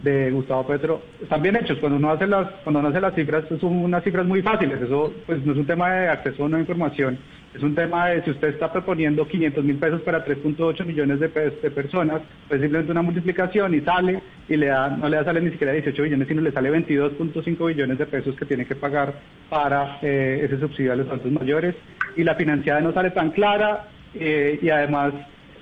[0.00, 1.78] de Gustavo Petro están bien hechos.
[1.78, 4.80] Cuando uno hace las, cuando uno hace las cifras, son unas cifras muy fáciles.
[4.80, 7.18] Eso pues no es un tema de acceso a una información,
[7.54, 11.28] es un tema de si usted está proponiendo 500 mil pesos para 3.8 millones de,
[11.28, 15.42] de, personas, pues simplemente una multiplicación y sale y le da, no le da sale
[15.42, 19.14] ni siquiera 18 billones, sino le sale 22.5 billones de pesos que tiene que pagar
[19.50, 21.74] para eh, ese subsidio a los altos mayores.
[22.16, 25.12] Y la financiada no sale tan clara eh, y además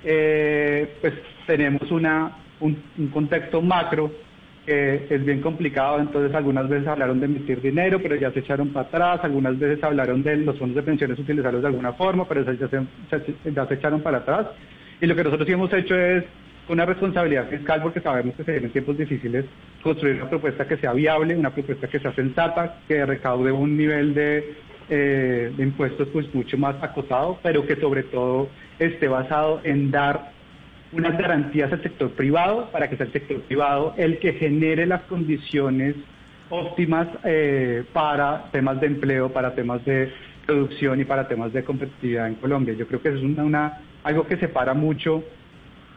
[0.05, 1.13] eh, pues
[1.45, 4.11] tenemos una, un, un contexto macro
[4.65, 8.69] que es bien complicado, entonces algunas veces hablaron de emitir dinero, pero ya se echaron
[8.69, 12.43] para atrás, algunas veces hablaron de los fondos de pensiones utilizarlos de alguna forma, pero
[12.53, 14.47] ya se, ya se echaron para atrás.
[15.01, 16.23] Y lo que nosotros sí hemos hecho es
[16.69, 19.45] una responsabilidad fiscal, porque sabemos que se vienen tiempos difíciles,
[19.81, 24.13] construir una propuesta que sea viable, una propuesta que sea sensata, que recaude un nivel
[24.13, 24.53] de,
[24.89, 30.31] eh, de impuestos pues mucho más acotado, pero que sobre todo esté basado en dar
[30.93, 35.01] unas garantías al sector privado para que sea el sector privado el que genere las
[35.03, 35.95] condiciones
[36.49, 40.11] óptimas eh, para temas de empleo, para temas de
[40.45, 42.73] producción y para temas de competitividad en Colombia.
[42.73, 45.23] Yo creo que es una, algo que separa mucho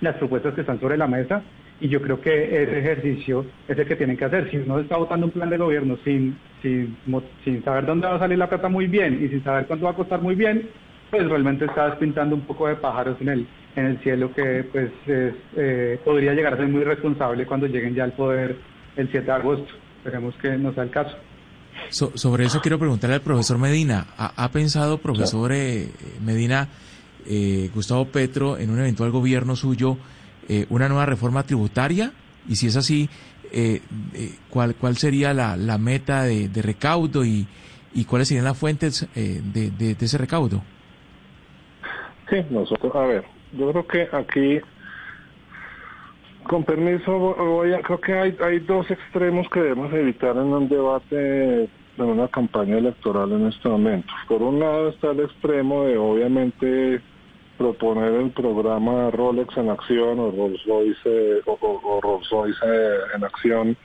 [0.01, 1.43] las propuestas que están sobre la mesa
[1.81, 4.49] y yo creo que ese ejercicio es el que tienen que hacer.
[4.51, 6.97] Si uno está votando un plan de gobierno sin, sin,
[7.43, 9.91] sin saber dónde va a salir la plata muy bien y sin saber cuánto va
[9.91, 10.69] a costar muy bien,
[11.14, 13.46] pues realmente estás pintando un poco de pájaros en el,
[13.77, 18.03] en el cielo que pues eh, podría llegar a ser muy responsable cuando lleguen ya
[18.03, 18.57] al poder
[18.96, 19.72] el 7 de agosto.
[19.98, 21.16] Esperemos que no sea el caso.
[21.90, 24.09] sobre eso quiero preguntarle al profesor Medina.
[24.18, 25.88] ¿Ha, pensado, profesor eh,
[26.20, 26.68] Medina,
[27.27, 29.96] eh, Gustavo Petro, en un eventual gobierno suyo,
[30.48, 32.12] eh, una nueva reforma tributaria?
[32.48, 33.09] Y si es así,
[33.53, 33.81] eh,
[34.50, 37.46] ¿cuál, ¿cuál sería la, la meta de, recaudo y,
[37.94, 40.74] y, cuáles serían las fuentes de, de, ese recaudo?
[42.35, 44.61] Sí, nosotros, a ver, yo creo que aquí
[46.49, 47.37] con permiso,
[47.85, 52.79] creo que hay, hay dos extremos que debemos evitar en un debate, en una campaña
[52.79, 54.12] electoral en este momento.
[54.27, 57.01] Por un lado está el extremo de obviamente
[57.57, 62.66] proponer el programa Rolex en acción o Rolls Royce, o, Rolls Royce
[63.14, 63.77] en acción,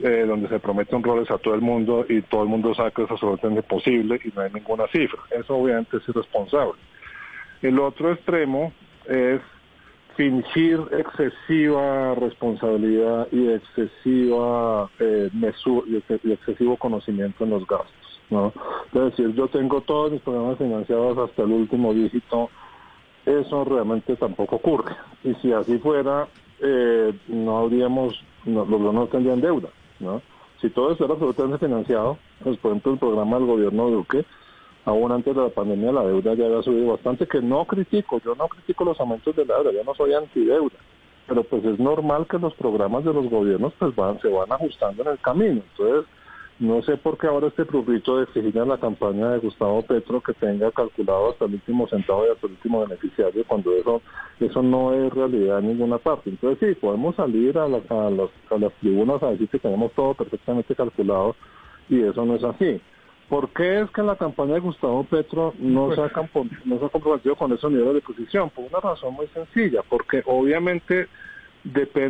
[0.00, 2.90] eh, donde se promete un Rolex a todo el mundo y todo el mundo sabe
[2.90, 5.20] que es absolutamente posible y no hay ninguna cifra.
[5.30, 6.74] Eso obviamente es irresponsable.
[7.62, 8.72] El otro extremo
[9.06, 9.40] es
[10.16, 18.20] fingir excesiva responsabilidad y excesiva eh, y excesivo conocimiento en los gastos.
[18.30, 18.52] ¿no?
[18.92, 22.50] Es decir, yo tengo todos mis programas financiados hasta el último dígito,
[23.24, 24.94] eso realmente tampoco ocurre.
[25.22, 26.28] Y si así fuera,
[26.60, 29.68] eh, no habríamos, los no tendrían deuda.
[30.00, 30.20] ¿no?
[30.60, 34.24] Si todo estuviera absolutamente financiado, pues por ejemplo el programa del gobierno de Duque,
[34.84, 38.34] aún antes de la pandemia la deuda ya había subido bastante, que no critico, yo
[38.34, 40.76] no critico los aumentos de la deuda, yo no soy antideuda,
[41.26, 45.02] pero pues es normal que los programas de los gobiernos pues van, se van ajustando
[45.02, 45.62] en el camino.
[45.70, 46.06] Entonces,
[46.58, 50.20] no sé por qué ahora este prurrito de exigir a la campaña de Gustavo Petro
[50.20, 54.00] que tenga calculado hasta el último centavo y hasta el último beneficiario, cuando eso
[54.38, 56.30] eso no es realidad en ninguna parte.
[56.30, 60.14] Entonces sí, podemos salir a, a, las, a las tribunas a decir que tenemos todo
[60.14, 61.34] perfectamente calculado
[61.88, 62.80] y eso no es así.
[63.32, 66.10] ¿Por qué es que la campaña de Gustavo Petro no se ha,
[66.64, 68.50] no se ha comprometido con esos niveles de posición?
[68.50, 71.08] Por una razón muy sencilla, porque obviamente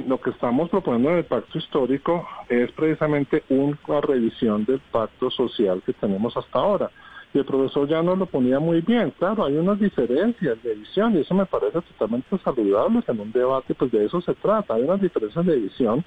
[0.09, 5.81] lo que estamos proponiendo en el pacto histórico es precisamente una revisión del pacto social
[5.87, 6.91] que tenemos hasta ahora.
[7.33, 9.13] Y el profesor ya nos lo ponía muy bien.
[9.17, 13.01] Claro, hay unas diferencias de visión y eso me parece totalmente saludable.
[13.07, 14.75] En un debate, pues de eso se trata.
[14.75, 16.05] Hay unas diferencias de visión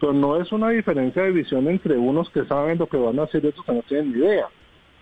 [0.00, 3.24] pero no es una diferencia de visión entre unos que saben lo que van a
[3.24, 4.46] hacer y otros que no tienen ni idea.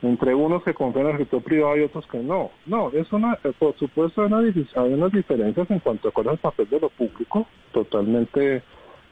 [0.02, 2.50] Entre unos que confían en el sector privado y otros que no.
[2.66, 6.38] No, es una, eh, por supuesto hay, unas diferencias en cuanto a cuál es el
[6.38, 8.62] papel de lo público, totalmente,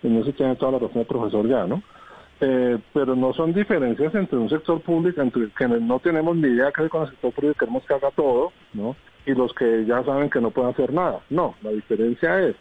[0.02, 1.82] en eso tiene toda la razón el profesor ya, ¿no?
[2.40, 6.68] Eh, pero no son diferencias entre un sector público, entre que no tenemos ni idea
[6.68, 8.96] hacer con el sector público y queremos que haga todo, ¿no?
[9.26, 11.20] Y los que ya saben que no pueden hacer nada.
[11.28, 12.56] No, la diferencia es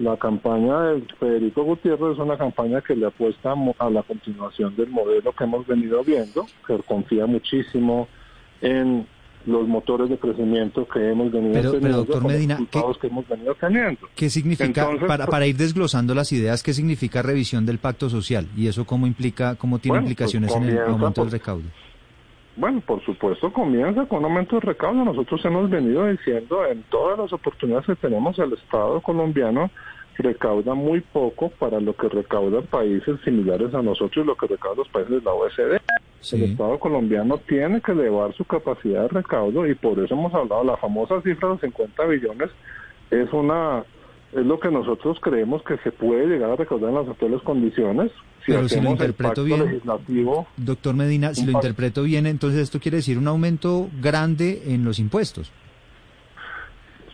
[0.00, 4.88] la campaña de Federico Gutiérrez es una campaña que le apuesta a la continuación del
[4.88, 8.08] modelo que hemos venido viendo, que confía muchísimo
[8.62, 9.06] en
[9.44, 13.54] los motores de crecimiento que hemos venido pero, teniendo, doctor Medina, ¿qué, que hemos venido
[13.54, 14.08] teniendo.
[14.14, 18.48] ¿Qué significa, para, para ir desglosando las ideas, qué significa revisión del pacto social?
[18.56, 21.64] ¿Y eso cómo implica, cómo tiene pues implicaciones en el aumento del recaudo?
[22.60, 25.02] Bueno, por supuesto, comienza con un aumento de recaudo.
[25.02, 29.70] Nosotros hemos venido diciendo en todas las oportunidades que tenemos, el Estado colombiano
[30.18, 34.76] recauda muy poco para lo que recaudan países similares a nosotros y lo que recaudan
[34.76, 35.80] los países de la OECD.
[36.32, 40.62] El Estado colombiano tiene que elevar su capacidad de recaudo y por eso hemos hablado,
[40.62, 42.50] la famosa cifra de 50 billones
[43.10, 43.84] es una
[44.32, 48.12] es lo que nosotros creemos que se puede llegar a recaudar en las actuales condiciones.
[48.44, 49.80] Si Pero si lo interpreto bien,
[50.56, 54.98] doctor Medina, si lo interpreto bien, entonces esto quiere decir un aumento grande en los
[54.98, 55.52] impuestos.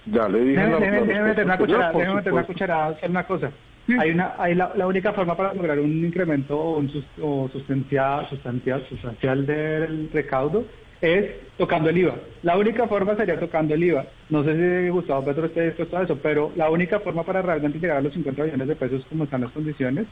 [0.07, 0.61] Ya le dije.
[0.61, 3.51] Déjeme, meter una cucharada, déjeme meter una cucharada, hacer una cosa.
[3.99, 6.91] Hay una, hay la, la, única forma para lograr un incremento o, un
[7.23, 10.65] o sustancial, sustancial, sustancial del recaudo
[11.01, 12.15] es tocando el IVA.
[12.43, 14.07] La única forma sería tocando el IVA.
[14.31, 17.79] No sé si Gustavo Petro esté dispuesto a eso, pero la única forma para realmente
[17.79, 20.07] llegar a los 50 millones de pesos como están las condiciones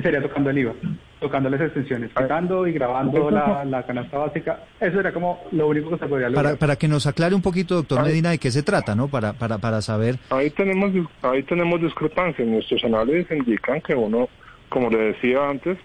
[0.00, 0.72] sería tocando el IVA,
[1.20, 4.60] tocando las extensiones, quitando y grabando la, canasta básica.
[4.80, 6.44] Eso sería como lo único que se podría lograr.
[6.44, 9.08] Para, para que nos aclare un poquito, doctor Medina, de qué se trata, ¿no?
[9.08, 10.16] Para, para, para saber.
[10.30, 12.48] Ahí tenemos, ahí tenemos discrepancias.
[12.48, 14.28] Nuestros análisis indican que uno,
[14.70, 15.76] como le decía antes,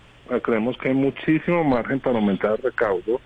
[0.41, 3.19] creemos que hay muchísimo margen para aumentar el recaudo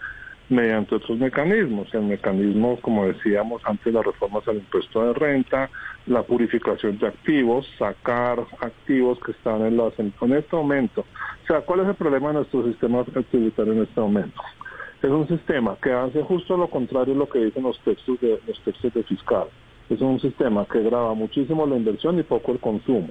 [0.52, 5.70] mediante otros mecanismos, el mecanismo, como decíamos antes, las reformas al impuesto de renta,
[6.08, 11.06] la purificación de activos, sacar activos que están en, las, en este momento.
[11.44, 14.42] O sea, ¿cuál es el problema de nuestro sistema tributario en este momento?
[15.02, 18.40] Es un sistema que hace justo lo contrario de lo que dicen los textos de
[18.46, 19.48] los textos de fiscal.
[19.90, 23.10] Es un sistema que graba muchísimo la inversión y poco el consumo.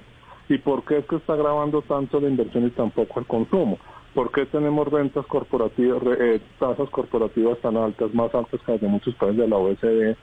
[0.48, 3.79] ¿Y por qué es que está grabando tanto la inversión y tan poco el consumo?
[4.14, 8.88] ¿Por qué tenemos rentas corporativas, eh, tasas corporativas tan altas, más altas que las de
[8.88, 10.16] muchos países de la OECD?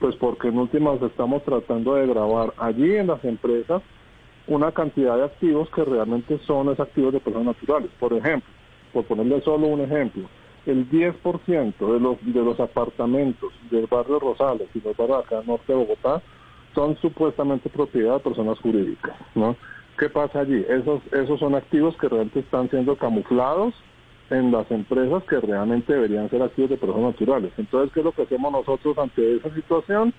[0.00, 3.82] Pues porque en últimas estamos tratando de grabar allí en las empresas
[4.46, 7.90] una cantidad de activos que realmente son esos activos de personas naturales.
[8.00, 8.50] Por ejemplo,
[8.92, 10.26] por ponerle solo un ejemplo,
[10.64, 15.72] el 10% de los, de los apartamentos del barrio Rosales y los barrios acá norte
[15.72, 16.22] de Bogotá
[16.74, 19.56] son supuestamente propiedad de personas jurídicas, ¿no?
[19.98, 20.64] ¿Qué pasa allí?
[20.68, 23.74] Esos, esos son activos que realmente están siendo camuflados
[24.30, 27.52] en las empresas que realmente deberían ser activos de personas naturales.
[27.56, 30.14] Entonces, ¿qué es lo que hacemos nosotros ante esa situación?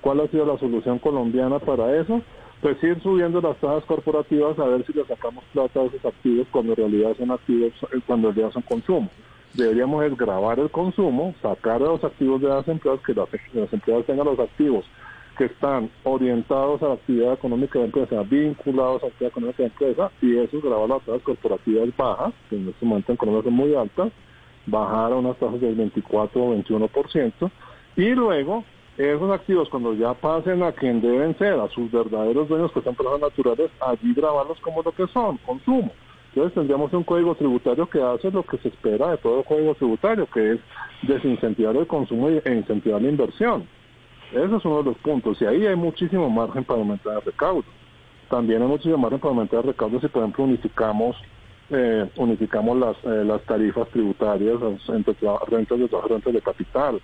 [0.00, 2.22] ¿Cuál ha sido la solución colombiana para eso?
[2.60, 6.46] Pues ir subiendo las tasas corporativas a ver si le sacamos plata a esos activos
[6.52, 9.10] cuando en realidad son activos, eh, cuando en realidad son consumo.
[9.54, 14.06] Deberíamos es grabar el consumo, sacar los activos de las empresas, que las, las empresas
[14.06, 14.84] tengan los activos
[15.36, 19.62] que están orientados a la actividad económica de la empresa, vinculados a la actividad económica
[19.62, 23.42] de empresa, y eso grabar las tasas corporativas bajas, que en este momento en Colombia
[23.42, 24.12] son muy altas,
[24.66, 27.50] bajar a unas tasas del 24 o 21%,
[27.96, 28.64] y luego
[28.96, 32.94] esos activos cuando ya pasen a quien deben ser, a sus verdaderos dueños que son
[32.94, 35.90] personas naturales, allí grabarlos como lo que son, consumo.
[36.28, 40.26] Entonces tendríamos un código tributario que hace lo que se espera de todo código tributario,
[40.26, 40.60] que es
[41.02, 43.68] desincentivar el consumo e incentivar la inversión.
[44.32, 45.40] Ese es uno de los puntos.
[45.40, 47.64] Y ahí hay muchísimo margen para aumentar el recaudo.
[48.28, 51.16] También hay muchísimo margen para aumentar el recaudo si, por ejemplo, unificamos
[51.70, 54.58] eh, unificamos las, eh, las tarifas tributarias
[54.88, 55.14] entre
[55.48, 57.00] rentas de trabajo rentas de capital.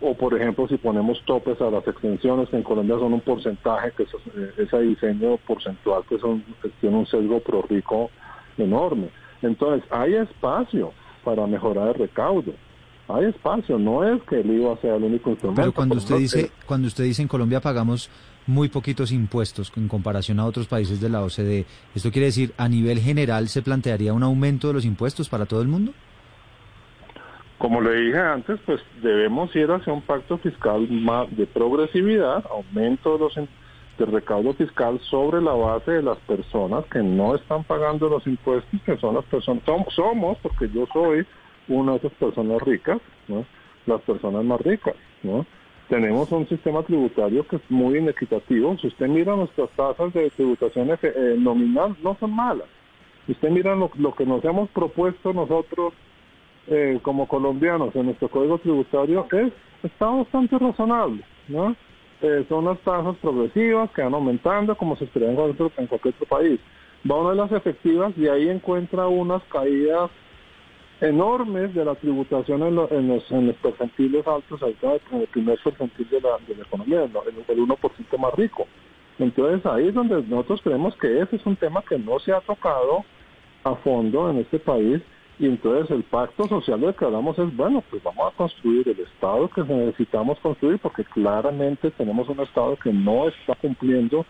[0.00, 3.90] O, por ejemplo, si ponemos topes a las extensiones, que en Colombia son un porcentaje,
[3.92, 6.44] que es, eh, ese diseño porcentual que, son,
[6.80, 8.10] tiene un sesgo pro rico
[8.58, 9.08] enorme.
[9.42, 10.92] Entonces, hay espacio
[11.24, 12.52] para mejorar el recaudo
[13.08, 15.60] hay espacio, no es que el IVA sea el único instrumento.
[15.60, 18.10] Pero cuando usted dice, cuando usted dice en Colombia pagamos
[18.46, 22.68] muy poquitos impuestos en comparación a otros países de la OCDE, ¿esto quiere decir a
[22.68, 25.92] nivel general se plantearía un aumento de los impuestos para todo el mundo?
[27.58, 33.14] Como le dije antes, pues debemos ir hacia un pacto fiscal más de progresividad, aumento
[33.14, 33.34] de los
[33.98, 38.80] del recaudo fiscal sobre la base de las personas que no están pagando los impuestos,
[38.84, 39.62] que son las personas,
[39.94, 41.24] somos, porque yo soy
[41.68, 43.00] una de esas personas ricas,
[43.86, 44.94] las personas más ricas.
[45.22, 45.46] ¿no?
[45.88, 48.76] Tenemos un sistema tributario que es muy inequitativo.
[48.78, 52.66] Si usted mira nuestras tasas de tributación eh, nominal, no son malas.
[53.26, 55.92] Si usted mira lo, que nos hemos propuesto nosotros
[56.68, 61.22] eh, como colombianos en nuestro código tributario, es está bastante razonable.
[61.48, 61.76] ¿no?
[62.22, 66.58] Eh, son las tasas progresivas que van aumentando como se espera en cualquier, otro país.
[67.10, 70.10] Va una de las efectivas y ahí encuentra unas caídas
[71.00, 76.20] enormes de la tributación en, los, en, los, percentiles altos, en el primer percentil de
[76.20, 77.10] la, de la economía, el,
[77.48, 78.66] el 1% más rico.
[79.18, 82.40] Entonces ahí es donde nosotros creemos que ese es un tema que no se ha
[82.40, 83.04] tocado
[83.62, 85.00] a fondo en este país
[85.38, 89.00] y entonces el pacto social del que hablamos es, bueno, pues vamos a construir el
[89.00, 94.24] Estado que necesitamos construir porque claramente tenemos un Estado que no está cumpliendo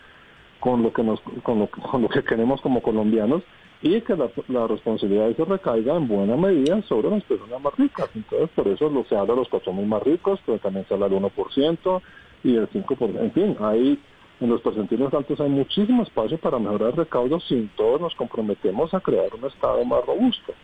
[0.65, 3.43] con lo que, nos, con lo, con lo que queremos como colombianos
[3.83, 8.09] y que la, responsabilidad de eso recaiga en buena medida sobre las personas más ricas.
[8.15, 11.11] Entonces, por eso lo, se habla de los mil más ricos, pero también se habla
[11.11, 12.03] del 1%
[12.45, 13.21] y el 5%.
[13.21, 14.01] En fin, ahí
[14.41, 18.95] en los percentiles altos hay muchísimo espacio para mejorar el recaudo sin todos nos comprometemos
[18.95, 20.55] a crear un Estado más robusto.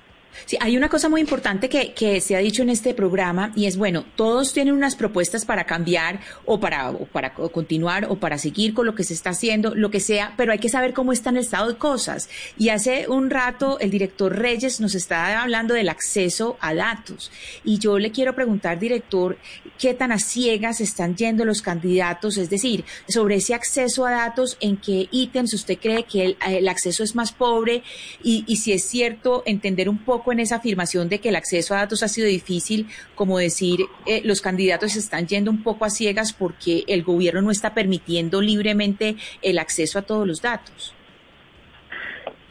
[0.47, 3.77] Sí, hay una cosa muy importante que, se ha dicho en este programa y es,
[3.77, 8.87] bueno, todos tienen unas propuestas para cambiar o para, para continuar o para seguir con
[8.87, 11.37] lo que se está haciendo, lo que sea, pero hay que saber cómo está en
[11.37, 12.29] el estado de cosas.
[12.59, 17.31] Y hace un rato el director Reyes nos está hablando del acceso a datos.
[17.65, 19.39] Y yo le quiero preguntar, director,
[19.79, 22.37] ¿qué tan a ciegas están yendo los candidatos?
[22.37, 27.03] Es decir, sobre ese acceso a datos, ¿en qué ítems usted cree que el, acceso
[27.03, 27.83] es más pobre?
[28.23, 31.79] Y si es cierto, entender un poco en esa afirmación de que el acceso a
[31.79, 36.33] datos ha sido difícil, como decir, eh, los candidatos están yendo un poco a ciegas
[36.33, 40.95] porque el gobierno no está permitiendo libremente el acceso a todos los datos.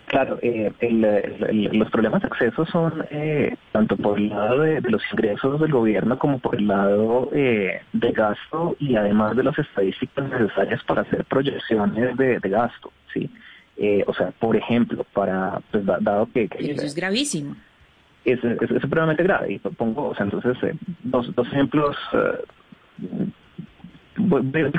[0.07, 0.71] Claro, eh,
[1.71, 6.17] los problemas de acceso son eh, tanto por el lado de, los ingresos del gobierno
[6.17, 12.17] como por el lado de gasto y además de las estadísticas necesarias para hacer proyecciones
[12.17, 13.29] de, gasto, ¿sí?
[14.07, 16.49] o sea, por ejemplo, para, pues, dado que...
[16.57, 17.55] eso es gravísimo.
[18.25, 19.53] Es, es, supremamente grave.
[19.53, 23.29] Y pongo, o sea, entonces, eh, dos, dos ejemplos, eh,
[24.17, 24.71] voy a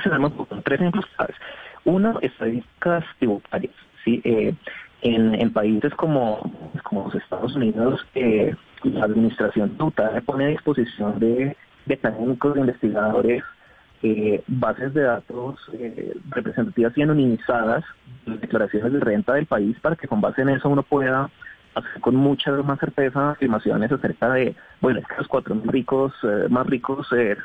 [0.62, 1.36] tres ejemplos claves.
[1.84, 3.74] Uno, estadísticas tributarias.
[4.04, 4.20] ¿sí?
[4.24, 4.54] Eh,
[5.02, 11.18] en, en, países como, como los Estados Unidos, eh, la administración tributaria pone a disposición
[11.18, 13.42] de, de técnicos, de investigadores,
[14.02, 17.84] eh, bases de datos eh, representativas y anonimizadas,
[18.26, 21.30] declaraciones de renta del país, para que con base en eso uno pueda
[22.00, 26.66] con mucha más certeza afirmaciones acerca de, bueno, es que los cuatro ricos, eh, más
[26.66, 27.36] ricos eh,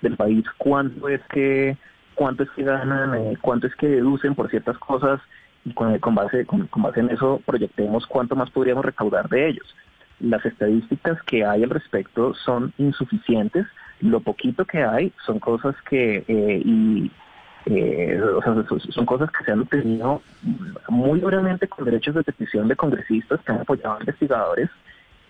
[0.00, 1.76] del país, cuánto es que
[2.14, 5.20] cuánto es que ganan, eh, cuánto es que deducen por ciertas cosas
[5.64, 9.74] y con, con base con, base en eso proyectemos cuánto más podríamos recaudar de ellos.
[10.18, 13.66] Las estadísticas que hay al respecto son insuficientes.
[14.00, 17.10] Lo poquito que hay son cosas que y
[17.66, 18.54] eh, o sea,
[18.90, 20.22] son cosas que se han obtenido
[20.88, 24.70] muy duramente con derechos de petición de congresistas que han apoyado a investigadores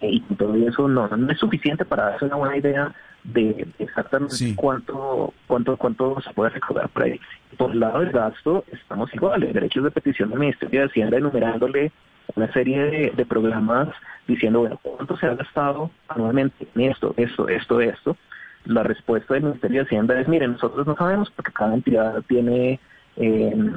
[0.00, 4.54] eh, y todo eso no, no es suficiente para darse una buena idea de exactamente
[4.56, 7.20] cuánto cuánto cuánto se puede recaudar por ahí.
[7.58, 11.92] Por el lado del gasto estamos iguales, derechos de petición del Ministerio de Hacienda enumerándole
[12.36, 13.88] una serie de, programas
[14.26, 18.16] diciendo, bueno, cuánto se ha gastado anualmente en esto, esto, esto, esto,
[18.64, 22.78] la respuesta del Ministerio de Hacienda es, miren, nosotros no sabemos porque cada entidad tiene
[23.16, 23.72] eh,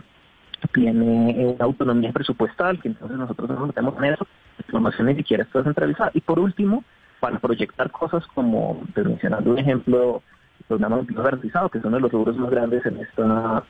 [0.71, 4.25] tiene una autonomía presupuestal, que entonces nosotros no nos metemos en eso,
[4.57, 6.11] la información ni siquiera está centralizada.
[6.13, 6.83] Y por último,
[7.19, 10.21] para proyectar cosas como, pues, mencionando un ejemplo,
[10.59, 13.63] el programa de garantizado, que es uno de los rubros más grandes en esta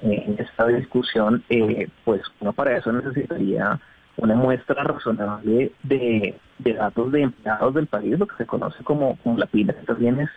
[0.00, 3.78] en esta discusión, eh, pues uno para eso necesitaría
[4.16, 9.38] una muestra razonable de, datos de empleados del país, lo que se conoce como, como
[9.38, 9.72] la PIB.
[9.84, 10.30] También es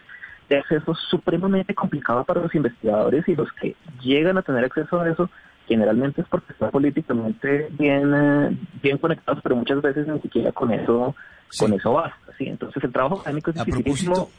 [0.49, 5.09] de acceso supremamente complicado para los investigadores y los que llegan a tener acceso a
[5.09, 5.29] eso
[5.67, 10.71] generalmente es porque están políticamente bien eh, bien conectados pero muchas veces ni siquiera con
[10.71, 11.15] eso
[11.57, 14.29] con eso basta sí entonces el trabajo académico es dificilísimo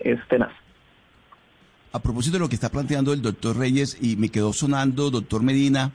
[0.00, 0.52] es tenaz.
[1.92, 5.42] A propósito de lo que está planteando el doctor Reyes y me quedó sonando doctor
[5.42, 5.92] Medina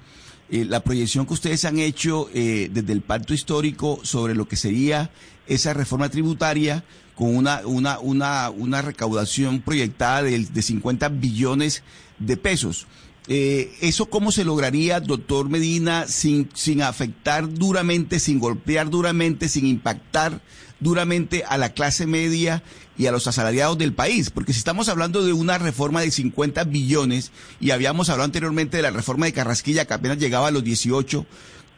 [0.50, 4.56] eh, la proyección que ustedes han hecho eh, desde el pacto histórico sobre lo que
[4.56, 5.12] sería
[5.48, 6.84] esa reforma tributaria
[7.22, 11.84] con una, una, una, una recaudación proyectada de, de 50 billones
[12.18, 12.88] de pesos.
[13.28, 19.68] Eh, ¿Eso cómo se lograría, doctor Medina, sin, sin afectar duramente, sin golpear duramente, sin
[19.68, 20.42] impactar
[20.80, 22.64] duramente a la clase media
[22.98, 24.32] y a los asalariados del país?
[24.32, 28.84] Porque si estamos hablando de una reforma de 50 billones y habíamos hablado anteriormente de
[28.84, 31.24] la reforma de Carrasquilla que apenas llegaba a los 18,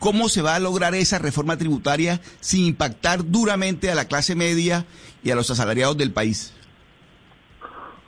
[0.04, 4.84] ¿Cómo se va a lograr esa reforma tributaria sin impactar duramente a la clase media
[5.24, 6.54] y a los asalariados del país?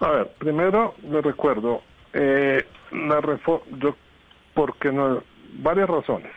[0.02, 3.96] A ver, primero le recuerdo, eh, la reforma, yo,
[4.54, 5.24] porque no,
[5.60, 6.34] varias razones.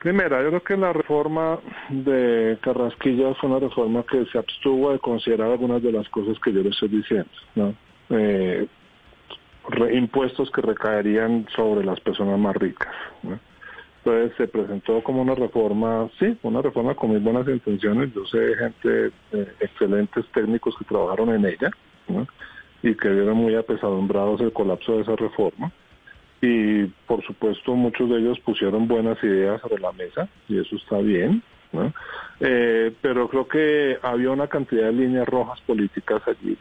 [0.00, 4.98] Primera, yo creo que la reforma de Carrasquilla fue una reforma que se abstuvo de
[4.98, 7.74] considerar algunas de las cosas que yo le estoy diciendo, ¿no?
[8.10, 8.68] Eh,
[9.94, 12.94] impuestos que recaerían sobre las personas más ricas.
[13.22, 13.40] ¿no?
[14.06, 18.14] Entonces se presentó como una reforma, sí, una reforma con muy buenas intenciones.
[18.14, 21.72] Yo sé gente, eh, excelentes técnicos que trabajaron en ella
[22.84, 25.72] y que vieron muy apesadumbrados el colapso de esa reforma.
[26.40, 30.98] Y por supuesto muchos de ellos pusieron buenas ideas sobre la mesa y eso está
[30.98, 31.42] bien.
[32.38, 36.56] Eh, pero creo que había una cantidad de líneas rojas políticas allí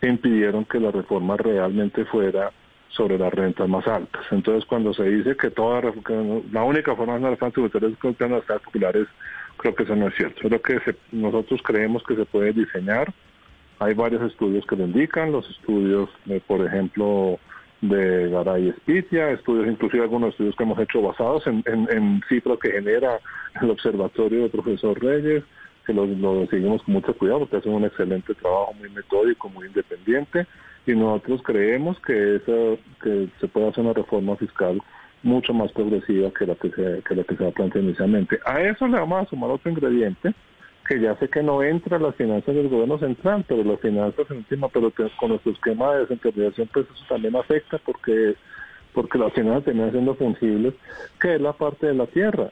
[0.00, 2.50] que impidieron que la reforma realmente fuera
[2.92, 4.22] sobre las rentas más altas.
[4.30, 5.82] Entonces, cuando se dice que toda
[6.52, 8.62] la única forma de una reforma tributaria es con las tasas
[9.56, 10.40] creo que eso no es cierto.
[10.42, 13.12] Creo que nosotros creemos que se puede diseñar.
[13.78, 16.08] Hay varios estudios que lo indican, los estudios,
[16.46, 17.38] por ejemplo,
[17.80, 22.70] de Garay Espitia, estudios, inclusive algunos estudios que hemos hecho basados en, en, cifras que
[22.70, 23.18] genera
[23.60, 25.42] el observatorio del profesor Reyes,
[25.84, 29.66] que lo, lo seguimos con mucho cuidado porque hacen un excelente trabajo, muy metódico, muy
[29.66, 30.46] independiente
[30.86, 34.80] y nosotros creemos que, esa, que se puede hacer una reforma fiscal
[35.22, 38.40] mucho más progresiva que la que se, que la que se ha planteado inicialmente.
[38.44, 40.34] A eso le vamos a sumar otro ingrediente,
[40.88, 44.38] que ya sé que no entra las finanzas del gobierno central, pero las finanzas en
[44.38, 48.34] última, pero con nuestro esquema de descentralización, pues eso también afecta porque
[48.92, 50.74] porque las finanzas terminan siendo fungibles,
[51.18, 52.50] que es la parte de la tierra.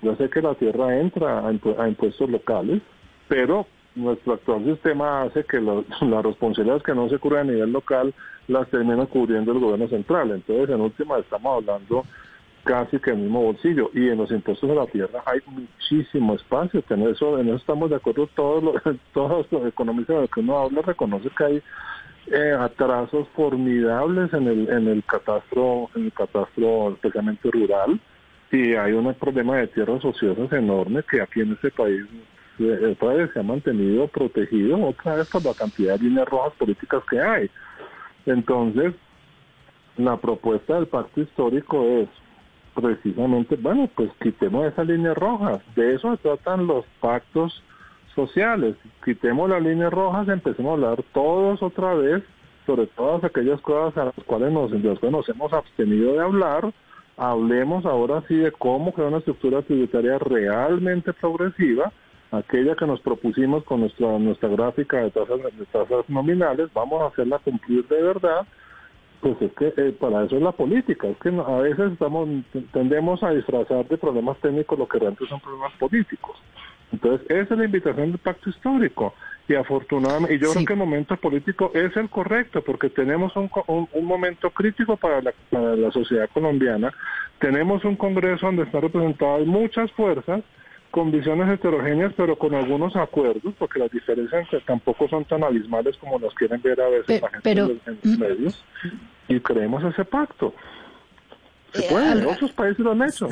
[0.00, 2.82] Yo sé que la tierra entra a impuestos locales,
[3.26, 3.66] pero
[3.96, 8.14] nuestro actual sistema hace que las responsabilidades que no se cubren a nivel local
[8.48, 10.30] las termina cubriendo el gobierno central.
[10.30, 12.04] Entonces, en última, estamos hablando
[12.62, 13.90] casi que el mismo bolsillo.
[13.94, 16.82] Y en los impuestos de la tierra hay muchísimo espacio.
[16.90, 20.40] En eso, en eso estamos de acuerdo todos los, todos los economistas de los que
[20.40, 21.62] uno habla, reconoce que hay
[22.28, 28.00] eh, atrasos formidables en el, en el catastro, en el catastro especialmente rural
[28.50, 32.02] y hay un problema de tierras ociosas enorme que aquí en este país
[32.58, 36.52] eh, otra vez se ha mantenido protegido, otra vez por la cantidad de líneas rojas
[36.54, 37.50] políticas que hay.
[38.26, 38.94] Entonces,
[39.96, 42.08] la propuesta del pacto histórico es
[42.74, 45.60] precisamente, bueno, pues quitemos esas líneas rojas.
[45.74, 47.62] De eso se tratan los pactos
[48.14, 48.76] sociales.
[49.04, 52.22] Quitemos las líneas rojas, empecemos a hablar todos otra vez
[52.66, 56.72] sobre todas aquellas cosas a las cuales nos, nos hemos abstenido de hablar.
[57.16, 61.92] Hablemos ahora sí de cómo crear una estructura tributaria realmente progresiva,
[62.30, 67.06] aquella que nos propusimos con nuestra nuestra gráfica de tasas de tasas nominales, vamos a
[67.06, 68.46] hacerla cumplir de verdad
[69.20, 72.28] pues es que eh, para eso es la política, es que a veces estamos
[72.72, 76.36] tendemos a disfrazar de problemas técnicos lo que realmente son problemas políticos.
[76.92, 79.12] Entonces, esa es la invitación del pacto histórico.
[79.48, 83.50] Y afortunadamente, y yo creo que el momento político es el correcto, porque tenemos un,
[83.66, 86.92] un, momento crítico para la, para la sociedad colombiana.
[87.38, 90.42] Tenemos un Congreso donde están representadas muchas fuerzas
[90.96, 96.18] con visiones heterogéneas, pero con algunos acuerdos, porque las diferencias tampoco son tan abismales como
[96.18, 97.70] nos quieren ver a veces la gente en, los
[98.02, 98.18] mm.
[98.18, 98.64] medios,
[99.28, 100.54] y creemos ese pacto.
[101.74, 103.28] Se eh, puede, otros países lo han hecho.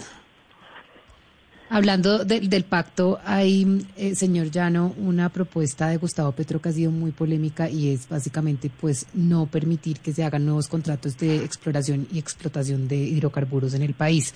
[1.74, 6.92] Hablando del pacto, hay, eh, señor Llano, una propuesta de Gustavo Petro que ha sido
[6.92, 12.06] muy polémica y es básicamente pues no permitir que se hagan nuevos contratos de exploración
[12.12, 14.32] y explotación de hidrocarburos en el país.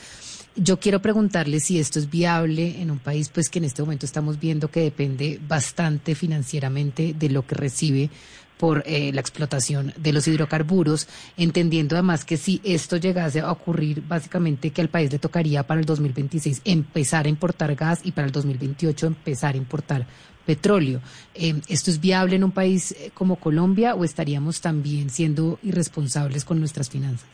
[0.57, 4.05] Yo quiero preguntarle si esto es viable en un país pues que en este momento
[4.05, 8.11] estamos viendo que depende bastante financieramente de lo que recibe
[8.59, 14.03] por eh, la explotación de los hidrocarburos, entendiendo además que si esto llegase a ocurrir,
[14.07, 18.27] básicamente que al país le tocaría para el 2026 empezar a importar gas y para
[18.27, 20.07] el 2028 empezar a importar
[20.45, 21.01] petróleo.
[21.35, 26.45] Eh, ¿Esto es viable en un país eh, como Colombia o estaríamos también siendo irresponsables
[26.45, 27.29] con nuestras finanzas?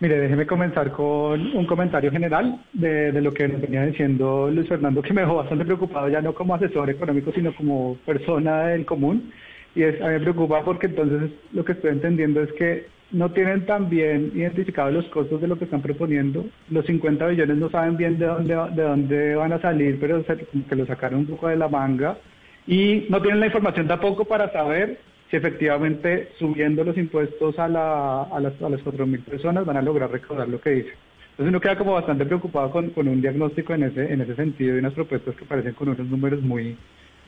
[0.00, 4.68] Mire, déjeme comenzar con un comentario general de, de, lo que nos venía diciendo Luis
[4.68, 8.86] Fernando, que me dejó bastante preocupado, ya no como asesor económico, sino como persona del
[8.86, 9.32] común.
[9.78, 13.30] Y es, a mí me preocupa porque entonces lo que estoy entendiendo es que no
[13.30, 16.46] tienen tan bien identificados los costos de lo que están proponiendo.
[16.68, 20.20] Los 50 billones no saben bien de dónde, de dónde van a salir, pero
[20.50, 22.18] como que lo sacaron un poco de la manga.
[22.66, 24.98] Y no tienen la información tampoco para saber
[25.30, 29.82] si efectivamente subiendo los impuestos a, la, a las, a las 4.000 personas van a
[29.82, 30.90] lograr recaudar lo que dice.
[31.30, 34.74] Entonces uno queda como bastante preocupado con, con un diagnóstico en ese, en ese sentido
[34.74, 36.76] y unas propuestas que parecen con unos números muy,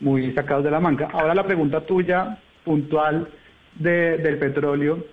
[0.00, 1.08] muy sacados de la manga.
[1.12, 3.28] Ahora la pregunta tuya, puntual,
[3.74, 5.04] de, del petróleo.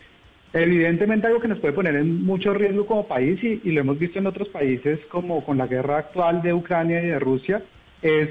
[0.53, 4.19] Evidentemente algo que nos puede poner en mucho riesgo como país y, lo hemos visto
[4.19, 7.61] en otros países como con la guerra actual de Ucrania y de Rusia,
[8.01, 8.29] es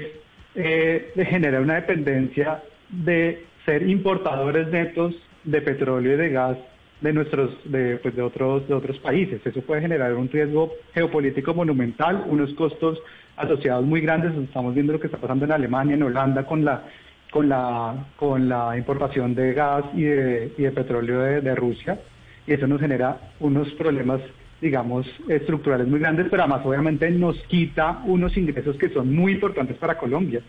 [0.55, 6.57] eh, de generar una dependencia de ser importadores netos de petróleo y de gas
[7.01, 9.45] de nuestros de, pues de otros de otros países.
[9.45, 12.99] Eso puede generar un riesgo geopolítico monumental unos costos
[13.35, 14.35] asociados muy grandes.
[14.35, 16.83] Estamos viendo lo que está pasando en Alemania en Holanda con la
[17.31, 21.99] con la con la importación de gas y de, y de petróleo de, de Rusia.
[22.47, 24.21] Y eso nos genera unos problemas
[24.59, 29.77] digamos estructurales muy grandes pero además obviamente nos quita unos ingresos que son muy importantes
[29.77, 30.41] para Colombia.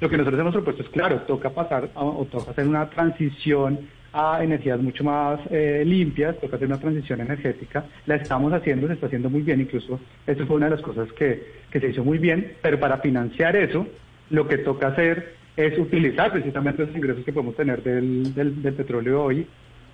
[0.00, 4.42] Lo que nosotros hemos propuesto es, claro, toca pasar o toca hacer una transición a
[4.44, 7.84] energías mucho más eh, limpias, toca hacer una transición energética.
[8.06, 11.12] La estamos haciendo, se está haciendo muy bien, incluso eso fue una de las cosas
[11.12, 13.86] que, que se hizo muy bien, pero para financiar eso,
[14.30, 18.74] lo que toca hacer es utilizar precisamente los ingresos que podemos tener del, del, del
[18.74, 19.46] petróleo hoy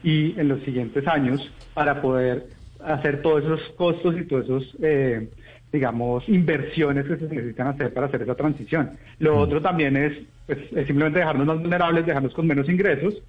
[0.02, 2.46] y en los siguientes años para poder
[2.84, 5.28] hacer todos esos costos y todos esos eh,
[5.72, 8.92] digamos, inversiones que se necesitan hacer para hacer esa transición.
[9.18, 10.12] Lo otro también es,
[10.46, 13.22] pues, simplemente dejarnos más vulnerables, dejarnos con menos ingresos.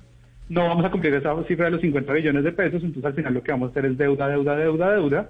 [0.50, 3.34] No vamos a cumplir esa cifra de los 50 billones de pesos, entonces al final
[3.34, 5.30] lo que vamos a hacer es deuda, deuda, deuda, deuda,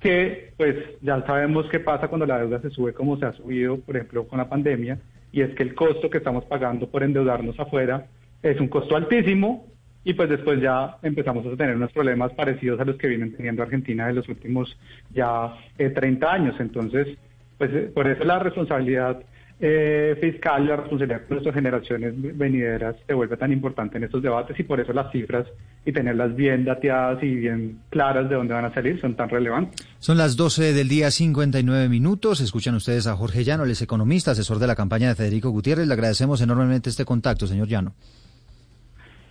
[0.00, 3.78] que pues ya sabemos qué pasa cuando la deuda se sube como se ha subido,
[3.78, 4.98] por ejemplo, con la pandemia,
[5.32, 8.06] y es que el costo que estamos pagando por endeudarnos afuera
[8.42, 9.66] es un costo altísimo,
[10.06, 13.64] y pues después ya empezamos a tener unos problemas parecidos a los que vienen teniendo
[13.64, 14.78] Argentina en los últimos
[15.12, 16.54] ya 30 eh, años.
[16.60, 17.18] Entonces,
[17.58, 19.20] pues eh, por eso la responsabilidad
[19.58, 24.58] eh, fiscal, la responsabilidad de nuestras generaciones venideras se vuelve tan importante en estos debates
[24.60, 25.46] y por eso las cifras
[25.84, 29.86] y tenerlas bien dateadas y bien claras de dónde van a salir son tan relevantes.
[29.98, 32.40] Son las 12 del día 59 minutos.
[32.40, 35.86] Escuchan ustedes a Jorge Llano, el es economista, asesor de la campaña de Federico Gutiérrez.
[35.86, 37.94] Le agradecemos enormemente este contacto, señor Llano.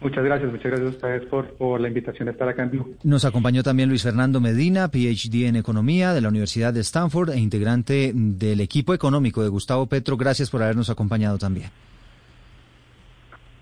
[0.06, 2.95] Muchas gracias, muchas gracias a ustedes por, por la invitación a estar acá en Blue.
[3.03, 7.39] Nos acompañó también Luis Fernando Medina, PhD en Economía de la Universidad de Stanford e
[7.39, 10.16] integrante del equipo económico de Gustavo Petro.
[10.16, 11.72] Gracias por habernos acompañado también.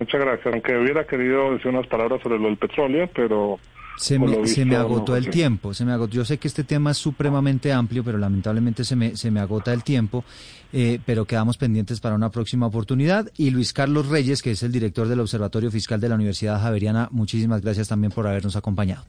[0.02, 0.54] Muchas gracias.
[0.54, 3.58] Aunque hubiera querido decir unas palabras sobre lo del petróleo, pero
[3.98, 6.14] Se me, se me agotó el tiempo, se me agotó.
[6.14, 9.72] Yo sé que este tema es supremamente amplio, pero lamentablemente se me, se me agota
[9.74, 10.26] el tiempo,
[10.72, 13.32] eh, pero quedamos pendientes para una próxima oportunidad.
[13.38, 17.08] Y Luis Carlos Reyes, que es el director del Observatorio Fiscal de la Universidad Javeriana,
[17.12, 19.06] muchísimas gracias también por habernos acompañado.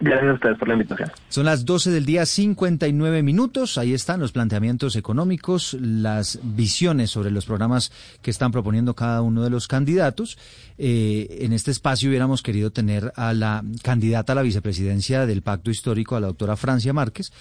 [0.00, 1.10] Gracias a ustedes por la invitación.
[1.28, 3.78] Son las 12 del día 59 minutos.
[3.78, 9.44] Ahí están los planteamientos económicos, las visiones sobre los programas que están proponiendo cada uno
[9.44, 10.38] de los candidatos.
[10.76, 15.70] Eh, en este espacio hubiéramos querido tener a la candidata a la vicepresidencia del Pacto
[15.70, 17.32] Histórico, a la doctora Francia Márquez,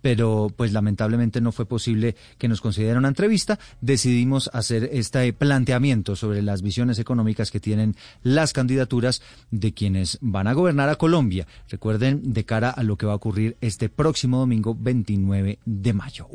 [0.00, 3.58] pero pues lamentablemente no fue posible que nos concediera una entrevista.
[3.80, 10.46] Decidimos hacer este planteamiento sobre las visiones económicas que tienen las candidaturas de quienes van
[10.46, 11.46] a gobernar a Colombia.
[11.68, 16.28] Recuerden, de cara a lo que va a ocurrir este próximo domingo 29 de mayo.